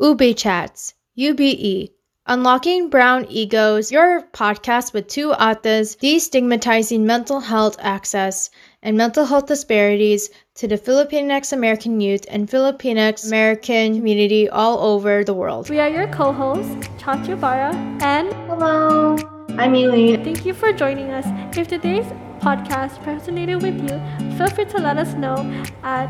Ube 0.00 0.36
Chats, 0.36 0.94
UBE, 1.16 1.90
Unlocking 2.26 2.90
Brown 2.90 3.26
Egos, 3.28 3.92
your 3.92 4.22
podcast 4.32 4.92
with 4.92 5.06
two 5.06 5.32
atas 5.34 5.94
destigmatizing 5.94 7.02
mental 7.02 7.38
health 7.38 7.76
access 7.78 8.50
and 8.82 8.96
mental 8.96 9.24
health 9.24 9.46
disparities 9.46 10.30
to 10.56 10.66
the 10.66 10.78
Filipinx 10.78 11.52
American 11.52 12.00
youth 12.00 12.24
and 12.28 12.48
Filipinx 12.48 13.26
American 13.26 13.94
community 13.96 14.48
all 14.48 14.78
over 14.80 15.22
the 15.22 15.34
world. 15.34 15.70
We 15.70 15.78
are 15.78 15.88
your 15.88 16.08
co 16.08 16.32
hosts, 16.32 16.88
Chacha 16.98 17.36
Bara 17.36 17.72
and 18.00 18.32
Hello, 18.48 19.16
I'm 19.50 19.74
Eileen. 19.74 20.24
Thank 20.24 20.44
you 20.44 20.54
for 20.54 20.72
joining 20.72 21.10
us. 21.10 21.26
If 21.56 21.68
today's 21.68 22.06
podcast 22.40 23.00
resonated 23.04 23.62
with 23.62 23.78
you, 23.82 24.36
feel 24.36 24.48
free 24.48 24.64
to 24.64 24.78
let 24.78 24.98
us 24.98 25.14
know 25.14 25.36
at 25.84 26.08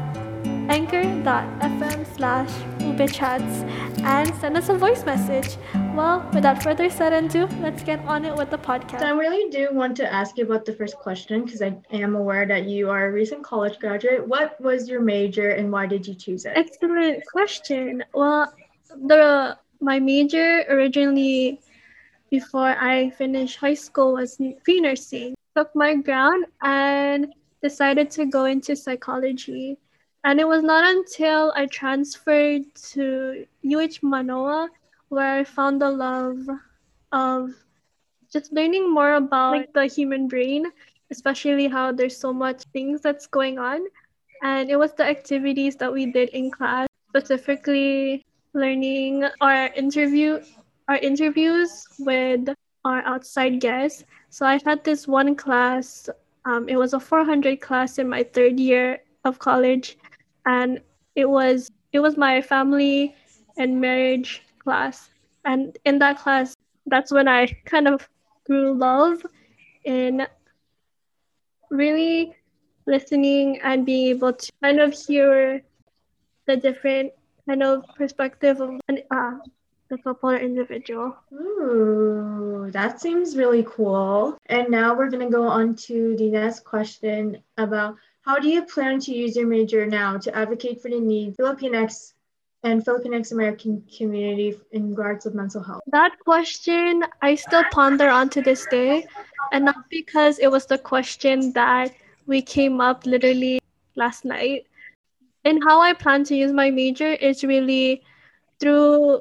anchor.fm 0.68 2.16
slash 2.16 2.50
ubechats 2.78 3.68
and 4.02 4.34
send 4.36 4.56
us 4.56 4.68
a 4.68 4.74
voice 4.74 5.04
message. 5.04 5.56
Well, 5.94 6.28
without 6.32 6.62
further 6.62 6.88
said 6.88 7.12
ado, 7.12 7.46
let's 7.60 7.82
get 7.82 8.00
on 8.06 8.24
it 8.24 8.34
with 8.34 8.50
the 8.50 8.58
podcast. 8.58 9.00
So 9.00 9.06
I 9.06 9.10
really 9.10 9.50
do 9.50 9.68
want 9.72 9.96
to 9.98 10.12
ask 10.12 10.38
you 10.38 10.44
about 10.44 10.64
the 10.64 10.72
first 10.72 10.96
question 10.96 11.44
because 11.44 11.62
I 11.62 11.76
am 11.90 12.14
aware 12.14 12.46
that 12.46 12.64
you 12.64 12.90
are 12.90 13.06
a 13.06 13.12
recent 13.12 13.42
college 13.42 13.78
graduate. 13.78 14.26
What 14.26 14.60
was 14.60 14.88
your 14.88 15.00
major 15.00 15.50
and 15.50 15.70
why 15.70 15.86
did 15.86 16.06
you 16.06 16.14
choose 16.14 16.44
it? 16.44 16.52
Excellent 16.56 17.22
question. 17.26 18.04
Well, 18.12 18.52
the 19.06 19.58
my 19.80 20.00
major 20.00 20.64
originally 20.68 21.60
before 22.30 22.74
I 22.80 23.10
finished 23.10 23.58
high 23.58 23.74
school 23.74 24.14
was 24.14 24.40
pre-nursing. 24.64 25.34
Took 25.56 25.74
my 25.76 25.94
ground 25.94 26.46
and 26.62 27.32
decided 27.62 28.10
to 28.12 28.26
go 28.26 28.46
into 28.46 28.74
psychology. 28.74 29.78
And 30.24 30.40
it 30.40 30.48
was 30.48 30.62
not 30.62 30.84
until 30.84 31.52
I 31.54 31.66
transferred 31.66 32.74
to 32.92 33.46
UH 33.62 34.00
Manoa 34.02 34.70
where 35.10 35.38
I 35.38 35.44
found 35.44 35.80
the 35.80 35.90
love 35.90 36.48
of 37.12 37.50
just 38.32 38.52
learning 38.52 38.92
more 38.92 39.14
about 39.14 39.52
like, 39.52 39.72
the 39.74 39.86
human 39.86 40.26
brain, 40.26 40.64
especially 41.10 41.68
how 41.68 41.92
there's 41.92 42.16
so 42.16 42.32
much 42.32 42.64
things 42.72 43.02
that's 43.02 43.26
going 43.26 43.58
on. 43.58 43.84
And 44.42 44.70
it 44.70 44.76
was 44.76 44.92
the 44.94 45.04
activities 45.04 45.76
that 45.76 45.92
we 45.92 46.06
did 46.06 46.30
in 46.30 46.50
class, 46.50 46.88
specifically 47.10 48.24
learning 48.54 49.24
our 49.40 49.68
interview 49.74 50.40
our 50.88 50.96
interviews 50.96 51.86
with 51.98 52.48
our 52.84 53.00
outside 53.02 53.58
guests. 53.60 54.04
So 54.28 54.44
I 54.44 54.60
had 54.66 54.84
this 54.84 55.08
one 55.08 55.34
class, 55.34 56.10
um, 56.44 56.68
it 56.68 56.76
was 56.76 56.92
a 56.92 57.00
400 57.00 57.60
class 57.60 57.98
in 57.98 58.08
my 58.08 58.22
third 58.22 58.60
year 58.60 59.00
of 59.24 59.38
college 59.38 59.96
and 60.46 60.80
it 61.14 61.28
was 61.28 61.70
it 61.92 62.00
was 62.00 62.16
my 62.16 62.40
family 62.40 63.14
and 63.56 63.80
marriage 63.80 64.42
class 64.58 65.10
and 65.44 65.78
in 65.84 65.98
that 65.98 66.18
class 66.18 66.54
that's 66.86 67.12
when 67.12 67.28
i 67.28 67.46
kind 67.64 67.88
of 67.88 68.08
grew 68.46 68.74
love 68.74 69.24
in 69.84 70.26
really 71.70 72.34
listening 72.86 73.60
and 73.62 73.86
being 73.86 74.08
able 74.08 74.32
to 74.32 74.52
kind 74.62 74.80
of 74.80 74.92
hear 74.92 75.62
the 76.46 76.56
different 76.56 77.12
kind 77.48 77.62
of 77.62 77.84
perspective 77.96 78.60
of 78.60 78.80
an, 78.88 78.98
uh, 79.10 79.38
the 79.88 79.98
couple 79.98 80.30
or 80.30 80.36
individual. 80.36 81.16
Ooh, 81.32 82.68
that 82.72 83.00
seems 83.00 83.36
really 83.36 83.64
cool. 83.68 84.36
And 84.46 84.70
now 84.70 84.94
we're 84.94 85.10
going 85.10 85.26
to 85.26 85.32
go 85.32 85.44
on 85.44 85.74
to 85.88 86.16
the 86.16 86.30
next 86.30 86.64
question 86.64 87.42
about 87.56 87.96
how 88.24 88.38
do 88.38 88.48
you 88.48 88.64
plan 88.64 88.98
to 89.00 89.12
use 89.12 89.36
your 89.36 89.46
major 89.46 89.84
now 89.86 90.16
to 90.16 90.34
advocate 90.34 90.80
for 90.80 90.90
the 90.90 91.00
needs 91.00 91.36
of 91.38 91.58
Filipinx 91.58 92.14
and 92.62 92.82
Filipinx 92.82 93.32
American 93.32 93.84
community 93.94 94.58
in 94.72 94.90
regards 94.90 95.26
of 95.26 95.34
mental 95.34 95.62
health? 95.62 95.82
That 95.88 96.18
question 96.24 97.04
I 97.20 97.34
still 97.34 97.64
ponder 97.70 98.08
on 98.08 98.30
to 98.30 98.40
this 98.40 98.66
day, 98.66 99.06
and 99.52 99.66
not 99.66 99.90
because 99.90 100.38
it 100.38 100.50
was 100.50 100.64
the 100.64 100.78
question 100.78 101.52
that 101.52 101.92
we 102.26 102.40
came 102.40 102.80
up 102.80 103.04
literally 103.04 103.60
last 103.94 104.24
night. 104.24 104.66
And 105.44 105.62
how 105.62 105.82
I 105.82 105.92
plan 105.92 106.24
to 106.24 106.34
use 106.34 106.52
my 106.52 106.70
major 106.70 107.12
is 107.12 107.44
really 107.44 108.02
through 108.58 109.20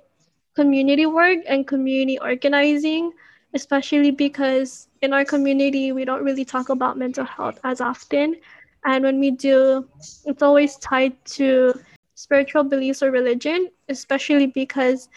community 0.56 1.06
work 1.06 1.40
and 1.46 1.68
community 1.68 2.18
organizing, 2.20 3.12
especially 3.54 4.12
because 4.12 4.88
in 5.02 5.12
our 5.12 5.26
community, 5.26 5.92
we 5.92 6.06
don't 6.06 6.24
really 6.24 6.46
talk 6.46 6.70
about 6.70 6.98
mental 6.98 7.26
health 7.26 7.60
as 7.66 7.82
often. 7.82 8.38
And 8.86 9.04
when 9.04 9.20
we 9.20 9.32
do, 9.32 9.88
it's 10.26 10.42
always 10.44 10.76
tied 10.78 11.24
to 11.38 11.74
spiritual 12.16 12.64
beliefs 12.64 13.02
or 13.02 13.12
religion, 13.12 13.70
especially 13.90 14.48
because 14.48 15.10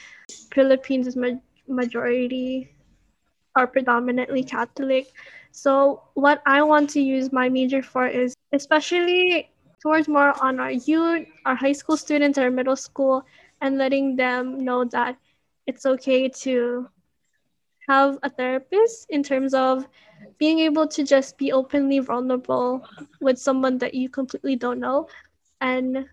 Philippines 0.52 1.06
is 1.06 1.16
ma- 1.16 1.40
majority 1.68 2.70
are 3.56 3.66
predominantly 3.66 4.44
Catholic. 4.44 5.12
So 5.50 6.02
what 6.14 6.42
I 6.46 6.62
want 6.62 6.90
to 6.90 7.00
use 7.00 7.32
my 7.32 7.48
major 7.48 7.82
for 7.82 8.06
is 8.06 8.34
especially 8.52 9.50
towards 9.82 10.08
more 10.08 10.34
on 10.42 10.60
our 10.60 10.72
youth, 10.72 11.26
our 11.44 11.54
high 11.54 11.72
school 11.72 11.96
students, 11.96 12.38
our 12.38 12.50
middle 12.50 12.76
school, 12.76 13.24
and 13.60 13.78
letting 13.78 14.16
them 14.16 14.64
know 14.64 14.84
that 14.84 15.16
it's 15.66 15.86
okay 15.86 16.28
to 16.28 16.88
have 17.88 18.18
a 18.22 18.30
therapist 18.30 19.06
in 19.10 19.22
terms 19.22 19.54
of 19.54 19.86
being 20.38 20.60
able 20.60 20.86
to 20.88 21.04
just 21.04 21.38
be 21.38 21.52
openly 21.52 21.98
vulnerable 21.98 22.86
with 23.20 23.38
someone 23.38 23.78
that 23.78 23.94
you 23.94 24.08
completely 24.08 24.56
don't 24.56 24.80
know. 24.80 25.08
And 25.60 26.06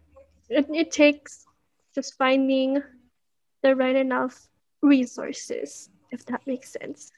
it, 0.50 0.68
it 0.70 0.92
takes 0.92 1.46
just 1.96 2.18
finding 2.18 2.82
the 3.62 3.76
right 3.76 3.96
enough 3.96 4.48
resources, 4.82 5.90
if 6.12 6.26
that 6.26 6.42
makes 6.46 6.72
sense. 6.72 7.12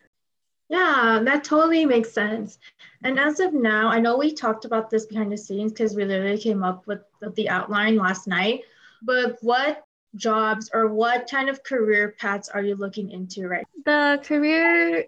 Yeah, 0.69 1.21
that 1.23 1.43
totally 1.43 1.85
makes 1.85 2.11
sense. 2.11 2.57
And 3.03 3.19
as 3.19 3.39
of 3.39 3.53
now, 3.53 3.89
I 3.89 3.99
know 3.99 4.17
we 4.17 4.33
talked 4.33 4.65
about 4.65 4.89
this 4.89 5.05
behind 5.05 5.31
the 5.31 5.37
scenes 5.37 5.71
because 5.71 5.95
we 5.95 6.05
literally 6.05 6.39
came 6.39 6.63
up 6.63 6.87
with 6.87 7.01
the 7.35 7.49
outline 7.49 7.97
last 7.97 8.27
night. 8.27 8.61
But 9.03 9.37
what 9.41 9.85
jobs 10.15 10.69
or 10.73 10.87
what 10.87 11.29
kind 11.29 11.49
of 11.49 11.63
career 11.63 12.15
paths 12.19 12.49
are 12.49 12.61
you 12.61 12.75
looking 12.75 13.11
into 13.11 13.47
right 13.47 13.65
the 13.85 14.19
career 14.23 15.05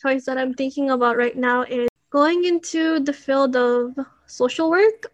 choice 0.00 0.24
that 0.24 0.38
i'm 0.38 0.54
thinking 0.54 0.90
about 0.90 1.16
right 1.16 1.36
now 1.36 1.62
is 1.62 1.88
going 2.10 2.44
into 2.44 3.00
the 3.00 3.12
field 3.12 3.56
of 3.56 3.94
social 4.26 4.70
work 4.70 5.12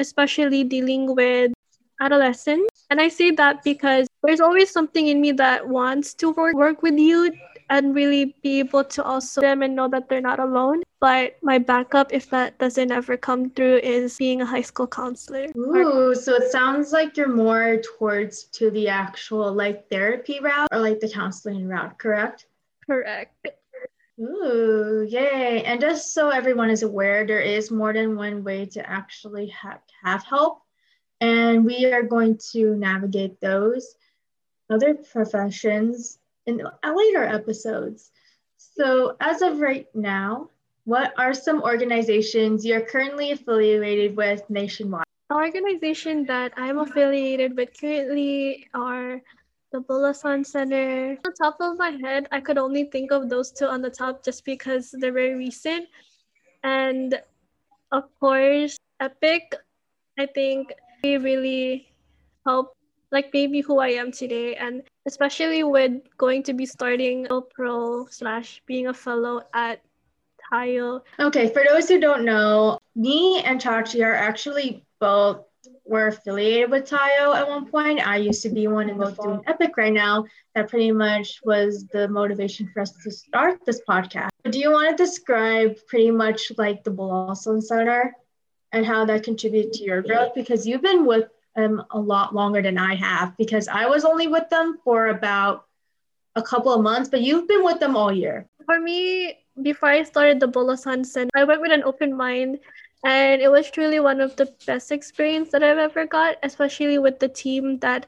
especially 0.00 0.62
dealing 0.62 1.14
with 1.14 1.52
adolescents. 2.00 2.86
And 2.90 3.00
i 3.00 3.08
say 3.08 3.30
that 3.32 3.62
because 3.64 4.06
there's 4.22 4.40
always 4.40 4.70
something 4.70 5.08
in 5.08 5.20
me 5.20 5.32
that 5.32 5.68
wants 5.68 6.14
to 6.14 6.30
work, 6.30 6.54
work 6.54 6.82
with 6.82 6.98
youth 6.98 7.34
and 7.70 7.94
really 7.94 8.36
be 8.42 8.58
able 8.58 8.84
to 8.84 9.02
also 9.02 9.40
them 9.40 9.62
and 9.62 9.76
know 9.76 9.88
that 9.88 10.08
they're 10.08 10.20
not 10.20 10.40
alone. 10.40 10.82
But 11.00 11.36
my 11.42 11.58
backup, 11.58 12.12
if 12.12 12.30
that 12.30 12.58
doesn't 12.58 12.90
ever 12.90 13.16
come 13.16 13.50
through, 13.50 13.76
is 13.78 14.16
being 14.16 14.40
a 14.42 14.46
high 14.46 14.62
school 14.62 14.86
counselor. 14.86 15.46
Ooh, 15.56 16.14
so 16.14 16.34
it 16.34 16.50
sounds 16.50 16.92
like 16.92 17.16
you're 17.16 17.28
more 17.28 17.76
towards 17.76 18.44
to 18.58 18.70
the 18.70 18.88
actual 18.88 19.52
like 19.52 19.88
therapy 19.88 20.40
route 20.40 20.68
or 20.72 20.80
like 20.80 21.00
the 21.00 21.08
counseling 21.08 21.68
route, 21.68 21.98
correct? 21.98 22.46
Correct. 22.86 23.46
Ooh, 24.20 25.06
yay. 25.08 25.62
And 25.62 25.80
just 25.80 26.12
so 26.12 26.30
everyone 26.30 26.70
is 26.70 26.82
aware, 26.82 27.24
there 27.24 27.40
is 27.40 27.70
more 27.70 27.92
than 27.92 28.16
one 28.16 28.42
way 28.42 28.66
to 28.66 28.90
actually 28.90 29.46
have, 29.48 29.80
have 30.02 30.24
help. 30.24 30.62
And 31.20 31.64
we 31.64 31.86
are 31.86 32.02
going 32.02 32.38
to 32.52 32.74
navigate 32.74 33.40
those 33.40 33.94
other 34.70 34.94
professions 34.94 36.18
in 36.48 36.64
later 36.82 37.24
episodes. 37.24 38.10
So, 38.56 39.16
as 39.20 39.42
of 39.42 39.60
right 39.60 39.86
now, 39.94 40.48
what 40.84 41.12
are 41.20 41.34
some 41.34 41.62
organizations 41.62 42.64
you're 42.64 42.80
currently 42.80 43.30
affiliated 43.32 44.16
with 44.16 44.48
nationwide? 44.48 45.04
The 45.28 45.36
organization 45.36 46.24
that 46.24 46.56
I'm 46.56 46.78
affiliated 46.78 47.54
with 47.54 47.76
currently 47.78 48.66
are 48.72 49.20
the 49.70 49.80
Bulosan 49.84 50.46
Center. 50.46 51.18
On 51.20 51.32
top 51.36 51.60
of 51.60 51.76
my 51.76 51.92
head, 52.00 52.26
I 52.32 52.40
could 52.40 52.56
only 52.56 52.84
think 52.84 53.12
of 53.12 53.28
those 53.28 53.52
two 53.52 53.66
on 53.68 53.82
the 53.82 53.90
top 53.90 54.24
just 54.24 54.46
because 54.48 54.90
they're 54.96 55.12
very 55.12 55.36
recent. 55.36 55.86
And 56.64 57.20
of 57.92 58.08
course, 58.18 58.78
Epic, 58.98 59.52
I 60.18 60.24
think 60.24 60.72
they 61.02 61.18
really 61.18 61.92
help 62.46 62.72
like 63.12 63.30
maybe 63.32 63.60
who 63.60 63.78
I 63.78 63.88
am 63.88 64.12
today 64.12 64.56
and 64.56 64.82
especially 65.08 65.64
with 65.64 65.92
going 66.18 66.42
to 66.44 66.52
be 66.52 66.66
starting 66.66 67.26
pro 67.50 68.06
slash 68.10 68.62
being 68.66 68.86
a 68.88 68.94
fellow 68.94 69.40
at 69.54 69.80
Tayo. 70.52 71.00
Okay, 71.18 71.48
for 71.48 71.62
those 71.68 71.88
who 71.88 71.98
don't 71.98 72.24
know, 72.24 72.78
me 72.94 73.42
and 73.42 73.58
Chachi 73.58 74.04
are 74.04 74.14
actually 74.14 74.84
both 75.00 75.44
were 75.86 76.08
affiliated 76.08 76.70
with 76.70 76.84
Tayo 76.88 77.34
at 77.34 77.48
one 77.48 77.66
point. 77.70 78.06
I 78.06 78.16
used 78.18 78.42
to 78.42 78.50
be 78.50 78.68
one 78.68 78.90
and 78.90 78.98
both 78.98 79.18
doing 79.20 79.40
Epic 79.46 79.76
right 79.78 79.92
now. 79.92 80.26
That 80.54 80.68
pretty 80.68 80.92
much 80.92 81.40
was 81.42 81.86
the 81.86 82.06
motivation 82.08 82.70
for 82.72 82.80
us 82.82 82.92
to 83.02 83.10
start 83.10 83.64
this 83.64 83.80
podcast. 83.88 84.28
Do 84.44 84.58
you 84.58 84.70
want 84.70 84.96
to 84.96 85.02
describe 85.02 85.76
pretty 85.86 86.10
much 86.10 86.52
like 86.58 86.84
the 86.84 86.90
Bulosan 86.90 87.62
Center 87.62 88.14
and 88.72 88.84
how 88.84 89.06
that 89.06 89.24
contributed 89.24 89.72
to 89.74 89.84
your 89.84 90.02
growth? 90.02 90.34
Because 90.34 90.66
you've 90.66 90.82
been 90.82 91.06
with 91.06 91.28
them 91.58 91.82
a 91.90 91.98
lot 91.98 92.34
longer 92.34 92.62
than 92.62 92.78
I 92.78 92.94
have 92.94 93.36
because 93.36 93.68
I 93.68 93.86
was 93.86 94.04
only 94.04 94.28
with 94.28 94.48
them 94.48 94.78
for 94.84 95.08
about 95.08 95.66
a 96.36 96.42
couple 96.42 96.72
of 96.72 96.82
months, 96.82 97.08
but 97.08 97.20
you've 97.20 97.48
been 97.48 97.64
with 97.64 97.80
them 97.80 97.96
all 97.96 98.12
year. 98.12 98.46
For 98.64 98.78
me, 98.78 99.38
before 99.60 99.88
I 99.88 100.02
started 100.04 100.38
the 100.38 100.46
Bulosan 100.46 101.04
Center, 101.04 101.30
I 101.36 101.44
went 101.44 101.60
with 101.60 101.72
an 101.72 101.82
open 101.82 102.16
mind 102.16 102.60
and 103.04 103.42
it 103.42 103.50
was 103.50 103.70
truly 103.70 104.00
one 104.00 104.20
of 104.20 104.36
the 104.36 104.46
best 104.66 104.92
experience 104.92 105.50
that 105.50 105.62
I've 105.62 105.78
ever 105.78 106.06
got, 106.06 106.36
especially 106.42 106.98
with 106.98 107.18
the 107.18 107.28
team 107.28 107.78
that 107.80 108.06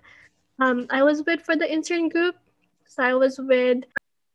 um, 0.61 0.87
I 0.91 1.02
was 1.02 1.25
with 1.26 1.43
for 1.43 1.56
the 1.56 1.70
intern 1.70 2.08
group. 2.08 2.37
So 2.87 3.02
I 3.02 3.14
was 3.14 3.38
with 3.38 3.85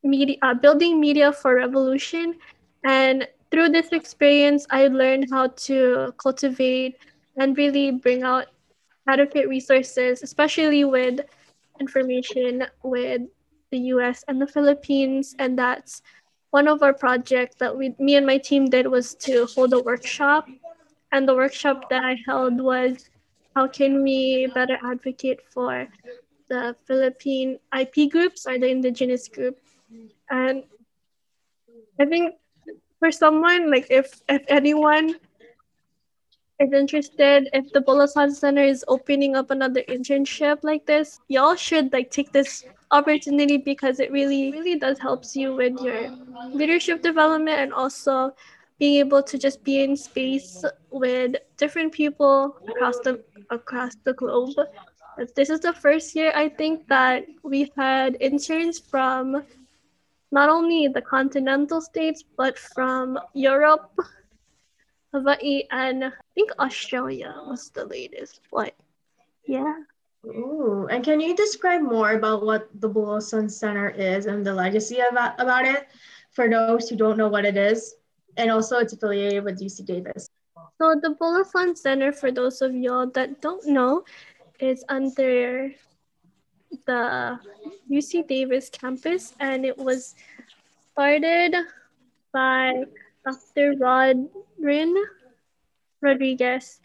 media, 0.04 0.38
uh, 0.42 0.54
building 0.54 1.00
media 1.00 1.32
for 1.32 1.56
revolution, 1.56 2.36
and 2.84 3.28
through 3.52 3.70
this 3.70 3.92
experience, 3.92 4.66
I 4.70 4.88
learned 4.88 5.28
how 5.32 5.48
to 5.68 6.14
cultivate 6.18 6.98
and 7.38 7.58
really 7.58 7.92
bring 7.92 8.24
out 8.24 8.48
adequate 9.08 9.48
resources, 9.48 10.24
especially 10.24 10.84
with 10.84 11.22
information 11.80 12.66
with 12.84 13.22
the 13.72 13.80
US 13.96 14.24
and 14.28 14.42
the 14.42 14.48
Philippines. 14.48 15.36
And 15.40 15.58
that's 15.58 16.02
one 16.52 16.68
of 16.68 16.82
our 16.82 16.94
projects 16.94 17.56
that 17.58 17.76
we, 17.76 17.96
me 18.00 18.16
and 18.16 18.26
my 18.26 18.38
team 18.38 18.70
did 18.70 18.88
was 18.88 19.16
to 19.16 19.46
hold 19.48 19.74
a 19.74 19.80
workshop. 19.80 20.48
And 21.12 21.28
the 21.28 21.36
workshop 21.36 21.90
that 21.90 22.04
I 22.04 22.18
held 22.26 22.60
was 22.60 23.10
how 23.56 23.68
can 23.68 24.04
we 24.04 24.48
better 24.54 24.78
advocate 24.84 25.40
for 25.50 25.88
the 26.50 26.76
Philippine 26.86 27.60
IP 27.78 28.12
groups 28.12 28.46
or 28.46 28.60
the 28.60 28.68
indigenous 28.68 29.28
group. 29.28 29.58
And 30.30 30.64
I 32.00 32.06
think 32.06 32.36
for 33.00 33.12
someone 33.12 33.72
like 33.72 33.88
if 33.90 34.22
if 34.28 34.44
anyone 34.48 35.16
is 36.60 36.72
interested, 36.72 37.50
if 37.54 37.72
the 37.74 37.82
Bulosan 37.82 38.34
Center 38.34 38.64
is 38.64 38.86
opening 38.88 39.36
up 39.36 39.52
another 39.52 39.82
internship 39.90 40.60
like 40.64 40.86
this, 40.86 41.20
y'all 41.28 41.56
should 41.56 41.92
like 41.92 42.12
take 42.12 42.32
this 42.32 42.64
opportunity 42.92 43.58
because 43.58 44.00
it 44.00 44.12
really 44.12 44.52
really 44.52 44.78
does 44.78 45.00
helps 45.00 45.36
you 45.36 45.54
with 45.54 45.74
your 45.82 46.12
leadership 46.54 47.02
development 47.02 47.60
and 47.60 47.74
also 47.74 48.32
being 48.80 49.00
able 49.00 49.24
to 49.24 49.38
just 49.38 49.64
be 49.64 49.84
in 49.84 49.98
space 49.98 50.64
with 50.92 51.36
different 51.58 51.92
people 51.92 52.58
across 52.68 53.00
the 53.00 53.24
across 53.50 53.96
the 54.04 54.14
globe. 54.14 54.54
This 55.36 55.50
is 55.50 55.60
the 55.62 55.74
first 55.74 56.16
year 56.16 56.32
I 56.36 56.50
think 56.50 56.88
that 56.88 57.26
we've 57.44 57.72
had 57.76 58.18
interns 58.20 58.80
from 58.80 59.44
not 60.32 60.50
only 60.50 60.88
the 60.88 61.02
continental 61.02 61.82
states 61.82 62.24
but 62.38 62.58
from 62.58 63.20
Europe, 63.34 63.92
Hawaii, 65.16 65.64
and 65.72 66.04
I 66.04 66.12
think 66.36 66.52
Australia 66.60 67.34
was 67.48 67.70
the 67.70 67.86
latest. 67.86 68.42
But 68.52 68.76
yeah. 69.48 69.80
Ooh, 70.26 70.88
and 70.92 71.04
can 71.04 71.22
you 71.22 71.36
describe 71.36 71.82
more 71.82 72.14
about 72.14 72.44
what 72.44 72.68
the 72.82 72.90
Bulosan 72.90 73.50
Center 73.50 73.90
is 73.90 74.26
and 74.26 74.46
the 74.46 74.54
legacy 74.54 75.00
about, 75.00 75.40
about 75.40 75.66
it 75.66 75.88
for 76.32 76.50
those 76.50 76.90
who 76.90 76.98
don't 76.98 77.18
know 77.18 77.30
what 77.30 77.46
it 77.46 77.56
is? 77.56 77.96
And 78.36 78.52
also, 78.52 78.80
it's 78.80 78.92
affiliated 78.92 79.46
with 79.46 79.62
UC 79.62 79.86
Davis. 79.86 80.28
So, 80.82 81.00
the 81.00 81.16
Bulosan 81.16 81.78
Center, 81.78 82.12
for 82.12 82.32
those 82.32 82.62
of 82.62 82.76
y'all 82.76 83.08
that 83.12 83.40
don't 83.40 83.66
know, 83.66 84.04
is 84.60 84.84
under 84.90 85.72
the 86.86 87.40
UC 87.90 88.28
Davis 88.28 88.68
campus, 88.70 89.34
and 89.40 89.64
it 89.64 89.78
was 89.78 90.16
started 90.92 91.56
by 92.34 92.84
Dr. 93.26 93.76
Robyn 93.80 94.96
Rodriguez, 96.02 96.80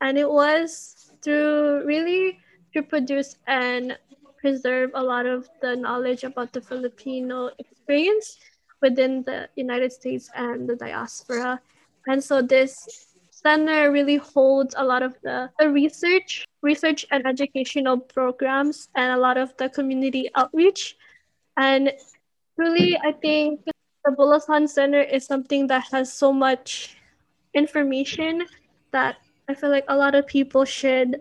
and 0.00 0.18
it 0.18 0.28
was 0.28 1.12
through 1.22 1.84
really 1.84 2.38
to 2.74 2.82
produce 2.82 3.36
and 3.46 3.96
preserve 4.40 4.90
a 4.94 5.02
lot 5.02 5.24
of 5.24 5.48
the 5.62 5.76
knowledge 5.76 6.24
about 6.24 6.52
the 6.52 6.60
Filipino 6.60 7.50
experience 7.58 8.38
within 8.82 9.22
the 9.22 9.48
United 9.56 9.92
States 9.92 10.28
and 10.34 10.68
the 10.68 10.76
diaspora. 10.76 11.60
And 12.06 12.22
so 12.22 12.42
this 12.42 13.08
center 13.30 13.90
really 13.90 14.16
holds 14.16 14.74
a 14.76 14.84
lot 14.84 15.02
of 15.02 15.16
the, 15.22 15.50
the 15.58 15.70
research, 15.70 16.44
research 16.62 17.06
and 17.10 17.26
educational 17.26 17.98
programs 17.98 18.88
and 18.94 19.12
a 19.12 19.16
lot 19.16 19.38
of 19.38 19.56
the 19.56 19.70
community 19.70 20.28
outreach. 20.34 20.96
And 21.56 21.92
really, 22.56 22.98
I 22.98 23.12
think 23.12 23.60
the 24.04 24.12
Bulosan 24.12 24.68
Center 24.68 25.00
is 25.00 25.24
something 25.24 25.66
that 25.68 25.84
has 25.90 26.12
so 26.12 26.32
much 26.32 26.96
information 27.54 28.46
that 28.90 29.16
I 29.48 29.54
feel 29.54 29.70
like 29.70 29.84
a 29.88 29.96
lot 29.96 30.14
of 30.14 30.26
people 30.26 30.64
should 30.64 31.20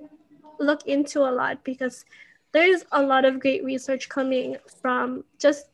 look 0.59 0.85
into 0.85 1.21
a 1.21 1.31
lot 1.31 1.63
because 1.63 2.05
there's 2.51 2.85
a 2.91 3.01
lot 3.01 3.25
of 3.25 3.39
great 3.39 3.63
research 3.63 4.09
coming 4.09 4.57
from 4.81 5.23
just 5.39 5.67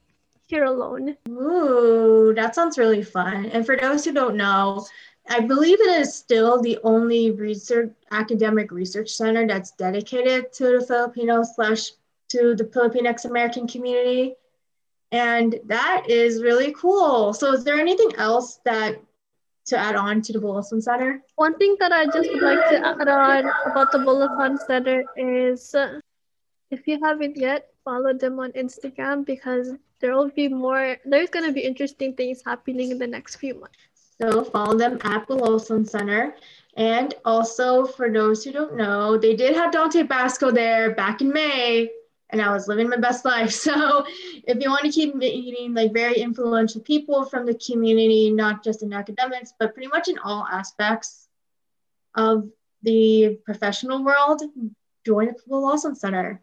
here 0.47 0.63
alone. 0.63 1.17
Ooh, 1.29 2.33
that 2.35 2.55
sounds 2.55 2.77
really 2.77 3.03
fun. 3.03 3.47
And 3.47 3.65
for 3.65 3.75
those 3.75 4.05
who 4.05 4.13
don't 4.13 4.35
know, 4.35 4.85
I 5.29 5.41
believe 5.41 5.79
it 5.79 6.01
is 6.01 6.15
still 6.15 6.61
the 6.61 6.79
only 6.83 7.31
research 7.31 7.91
academic 8.11 8.71
research 8.71 9.09
center 9.11 9.45
that's 9.45 9.71
dedicated 9.71 10.51
to 10.53 10.79
the 10.79 10.85
Filipino 10.85 11.43
slash 11.43 11.91
to 12.29 12.55
the 12.55 12.63
Filipinx 12.63 13.25
American 13.25 13.67
community. 13.67 14.35
And 15.11 15.59
that 15.65 16.05
is 16.07 16.43
really 16.43 16.71
cool. 16.73 17.33
So 17.33 17.53
is 17.53 17.63
there 17.63 17.79
anything 17.79 18.11
else 18.17 18.59
that 18.65 19.01
to 19.65 19.77
add 19.77 19.95
on 19.95 20.21
to 20.23 20.33
the 20.33 20.39
Bulosan 20.39 20.81
Center? 20.81 21.21
One 21.35 21.57
thing 21.57 21.75
that 21.79 21.91
I 21.91 22.05
just 22.05 22.29
would 22.31 22.41
like 22.41 22.69
to 22.69 22.87
add 22.87 23.07
on 23.07 23.51
about 23.71 23.91
the 23.91 23.99
Bulosan 23.99 24.57
Center 24.67 25.03
is 25.15 25.73
uh, 25.73 25.99
if 26.71 26.87
you 26.87 26.99
haven't 27.03 27.37
yet, 27.37 27.69
follow 27.83 28.13
them 28.13 28.39
on 28.39 28.51
Instagram 28.51 29.25
because 29.25 29.71
there 29.99 30.15
will 30.15 30.29
be 30.29 30.47
more, 30.47 30.97
there's 31.05 31.29
going 31.29 31.45
to 31.45 31.51
be 31.51 31.61
interesting 31.61 32.13
things 32.13 32.41
happening 32.45 32.91
in 32.91 32.99
the 32.99 33.07
next 33.07 33.37
few 33.37 33.59
months. 33.59 33.77
So 34.21 34.43
follow 34.43 34.77
them 34.77 34.99
at 35.03 35.27
Bulosan 35.27 35.87
Center. 35.87 36.35
And 36.77 37.13
also, 37.25 37.85
for 37.85 38.11
those 38.11 38.43
who 38.43 38.51
don't 38.51 38.75
know, 38.75 39.17
they 39.17 39.35
did 39.35 39.55
have 39.55 39.71
Dante 39.71 40.03
Basco 40.03 40.51
there 40.51 40.93
back 40.93 41.21
in 41.21 41.29
May 41.29 41.89
and 42.29 42.41
I 42.41 42.51
was 42.51 42.67
living 42.67 42.89
my 42.89 42.97
best 42.97 43.25
life. 43.25 43.51
So 43.69 44.05
if 44.43 44.61
you 44.61 44.69
want 44.69 44.83
to 44.83 44.91
keep 44.91 45.15
meeting 45.15 45.73
like 45.73 45.93
very 45.93 46.15
influential 46.15 46.81
people 46.81 47.25
from 47.25 47.45
the 47.45 47.55
community, 47.55 48.29
not 48.29 48.63
just 48.63 48.83
in 48.83 48.93
academics, 48.93 49.53
but 49.59 49.73
pretty 49.73 49.89
much 49.89 50.07
in 50.07 50.17
all 50.19 50.45
aspects 50.45 51.27
of 52.15 52.49
the 52.83 53.39
professional 53.45 54.03
world, 54.03 54.41
join 55.05 55.27
the 55.27 55.55
Lawson 55.55 55.95
Center. 55.95 56.41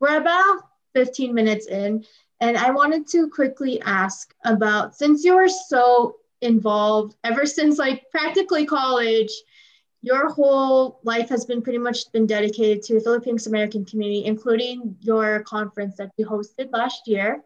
We're 0.00 0.20
about 0.20 0.62
15 0.94 1.34
minutes 1.34 1.66
in, 1.66 2.04
and 2.40 2.56
I 2.56 2.70
wanted 2.70 3.06
to 3.08 3.28
quickly 3.28 3.80
ask 3.82 4.34
about 4.44 4.96
since 4.96 5.24
you 5.24 5.36
are 5.36 5.48
so 5.48 6.16
involved 6.40 7.16
ever 7.24 7.46
since 7.46 7.78
like 7.78 8.10
practically 8.10 8.64
college 8.64 9.30
your 10.02 10.32
whole 10.32 11.00
life 11.02 11.28
has 11.28 11.44
been 11.44 11.62
pretty 11.62 11.78
much 11.78 12.10
been 12.12 12.26
dedicated 12.26 12.82
to 12.84 12.94
the 12.94 13.00
Philippines 13.00 13.46
American 13.46 13.84
community, 13.84 14.24
including 14.24 14.96
your 15.00 15.40
conference 15.42 15.96
that 15.96 16.10
you 16.16 16.26
hosted 16.26 16.72
last 16.72 17.08
year. 17.08 17.42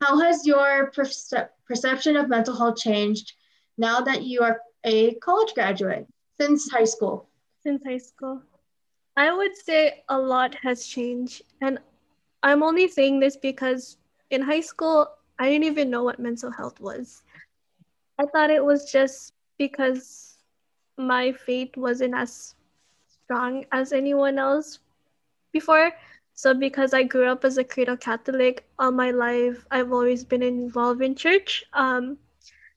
How 0.00 0.18
has 0.20 0.46
your 0.46 0.90
perce- 0.92 1.48
perception 1.66 2.16
of 2.16 2.28
mental 2.28 2.56
health 2.56 2.76
changed 2.76 3.34
now 3.76 4.00
that 4.00 4.22
you 4.22 4.40
are 4.40 4.60
a 4.84 5.14
college 5.16 5.54
graduate 5.54 6.06
since 6.40 6.70
high 6.70 6.84
school? 6.84 7.28
Since 7.62 7.82
high 7.84 7.98
school, 7.98 8.42
I 9.16 9.34
would 9.34 9.56
say 9.56 10.04
a 10.08 10.18
lot 10.18 10.54
has 10.62 10.86
changed. 10.86 11.42
And 11.60 11.78
I'm 12.42 12.62
only 12.62 12.88
saying 12.88 13.20
this 13.20 13.36
because 13.36 13.98
in 14.30 14.40
high 14.42 14.60
school, 14.60 15.08
I 15.38 15.48
didn't 15.50 15.64
even 15.64 15.90
know 15.90 16.02
what 16.02 16.18
mental 16.18 16.50
health 16.50 16.80
was. 16.80 17.22
I 18.18 18.26
thought 18.26 18.50
it 18.50 18.64
was 18.64 18.90
just 18.90 19.34
because 19.58 20.27
my 20.98 21.32
faith 21.32 21.76
wasn't 21.76 22.14
as 22.14 22.54
strong 23.06 23.64
as 23.72 23.92
anyone 23.92 24.38
else 24.38 24.80
before. 25.52 25.92
So 26.34 26.54
because 26.54 26.94
I 26.94 27.02
grew 27.02 27.26
up 27.26 27.44
as 27.44 27.58
a 27.58 27.64
cradle 27.64 27.96
Catholic 27.96 28.68
all 28.78 28.92
my 28.92 29.10
life, 29.10 29.66
I've 29.70 29.92
always 29.92 30.24
been 30.24 30.42
involved 30.42 31.02
in 31.02 31.14
church. 31.14 31.64
Um, 31.72 32.18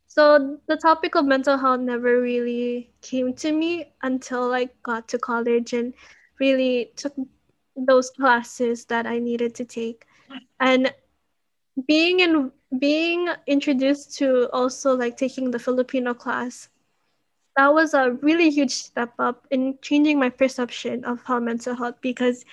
so 0.07 0.57
the 0.67 0.77
topic 0.77 1.15
of 1.15 1.25
mental 1.25 1.57
health 1.57 1.79
never 1.79 2.21
really 2.21 2.91
came 3.01 3.33
to 3.35 3.51
me 3.51 3.93
until 4.01 4.53
I 4.53 4.69
got 4.83 5.07
to 5.09 5.19
college 5.19 5.73
and 5.73 5.93
really 6.39 6.91
took 6.95 7.13
those 7.75 8.09
classes 8.09 8.85
that 8.85 9.05
I 9.05 9.19
needed 9.19 9.55
to 9.55 9.65
take. 9.65 10.05
And 10.59 10.93
being 11.87 12.19
in 12.19 12.51
being 12.77 13.29
introduced 13.47 14.17
to 14.17 14.49
also 14.51 14.95
like 14.95 15.17
taking 15.17 15.51
the 15.51 15.59
Filipino 15.59 16.13
class 16.13 16.69
that 17.57 17.73
was 17.73 17.93
a 17.93 18.11
really 18.21 18.49
huge 18.49 18.71
step 18.73 19.13
up 19.19 19.45
in 19.51 19.77
changing 19.81 20.19
my 20.19 20.29
perception 20.29 21.03
of 21.03 21.23
how 21.23 21.39
mental 21.39 21.75
health 21.75 21.95
because 22.01 22.45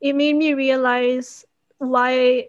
it 0.00 0.14
made 0.14 0.36
me 0.36 0.54
realize 0.54 1.46
why 1.78 2.48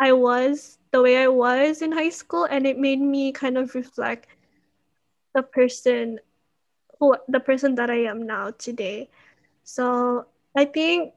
I 0.00 0.12
was 0.12 0.78
the 0.92 1.02
way 1.02 1.16
I 1.18 1.28
was 1.28 1.82
in 1.82 1.92
high 1.92 2.10
school 2.10 2.44
and 2.44 2.66
it 2.66 2.78
made 2.78 3.00
me 3.00 3.32
kind 3.32 3.56
of 3.58 3.74
reflect 3.74 4.26
the 5.34 5.42
person 5.42 6.18
who 6.98 7.16
the 7.28 7.40
person 7.40 7.74
that 7.76 7.90
I 7.90 8.04
am 8.04 8.26
now 8.26 8.50
today. 8.50 9.08
So 9.64 10.26
I 10.56 10.64
think 10.64 11.14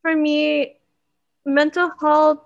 for 0.00 0.14
me, 0.16 0.76
mental 1.44 1.90
health 2.00 2.40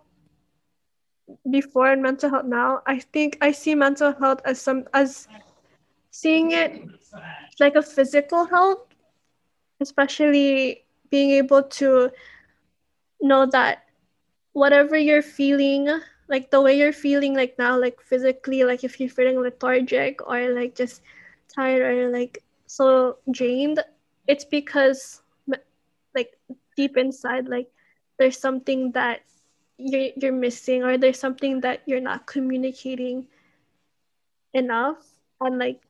before 1.48 1.90
and 1.90 2.02
mental 2.02 2.30
health 2.30 2.44
now, 2.44 2.82
I 2.86 2.98
think 3.00 3.38
I 3.40 3.52
see 3.52 3.74
mental 3.74 4.12
health 4.12 4.40
as 4.44 4.60
some 4.60 4.84
as 4.92 5.28
seeing 6.16 6.52
it 6.52 6.80
like 7.60 7.76
a 7.76 7.82
physical 7.82 8.46
health, 8.46 8.88
especially 9.80 10.84
being 11.10 11.30
able 11.32 11.62
to 11.62 12.10
know 13.20 13.44
that 13.44 13.84
whatever 14.52 14.96
you're 14.96 15.22
feeling, 15.22 15.88
like 16.28 16.50
the 16.50 16.60
way 16.60 16.76
you're 16.78 16.92
feeling 16.92 17.34
like 17.34 17.58
now, 17.58 17.78
like 17.78 18.00
physically, 18.00 18.64
like 18.64 18.82
if 18.82 18.98
you're 18.98 19.10
feeling 19.10 19.38
lethargic 19.38 20.26
or 20.26 20.48
like 20.54 20.74
just 20.74 21.02
tired 21.54 21.82
or 21.84 22.08
like 22.08 22.42
so 22.66 23.18
drained, 23.30 23.80
it's 24.26 24.44
because 24.44 25.20
like 26.14 26.32
deep 26.76 26.96
inside, 26.96 27.46
like 27.46 27.68
there's 28.18 28.38
something 28.38 28.92
that 28.92 29.20
you're 29.76 30.08
you're 30.16 30.32
missing 30.32 30.82
or 30.82 30.96
there's 30.96 31.20
something 31.20 31.60
that 31.60 31.82
you're 31.84 32.00
not 32.00 32.26
communicating 32.26 33.26
enough 34.54 35.04
and 35.42 35.58
like 35.58 35.85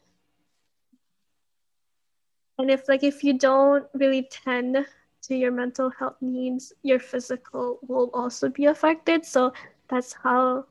and 2.58 2.70
if 2.70 2.88
like 2.88 3.02
if 3.02 3.22
you 3.25 3.32
don't 3.36 3.86
really 3.94 4.22
tend 4.30 4.86
to 5.22 5.34
your 5.34 5.50
mental 5.52 5.90
health 5.90 6.16
needs 6.20 6.72
your 6.82 6.98
physical 6.98 7.78
will 7.86 8.10
also 8.14 8.48
be 8.48 8.66
affected 8.66 9.25
so 9.25 9.52
that's 9.88 10.12
how 10.22 10.64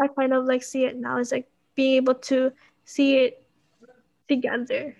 i 0.00 0.06
kind 0.08 0.32
of 0.32 0.44
like 0.44 0.62
see 0.62 0.84
it 0.84 0.96
now 0.96 1.18
is 1.18 1.32
like 1.32 1.48
being 1.74 1.94
able 1.96 2.14
to 2.14 2.52
see 2.84 3.16
it 3.16 3.42
together 4.28 4.94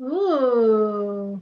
Ooh, 0.00 1.40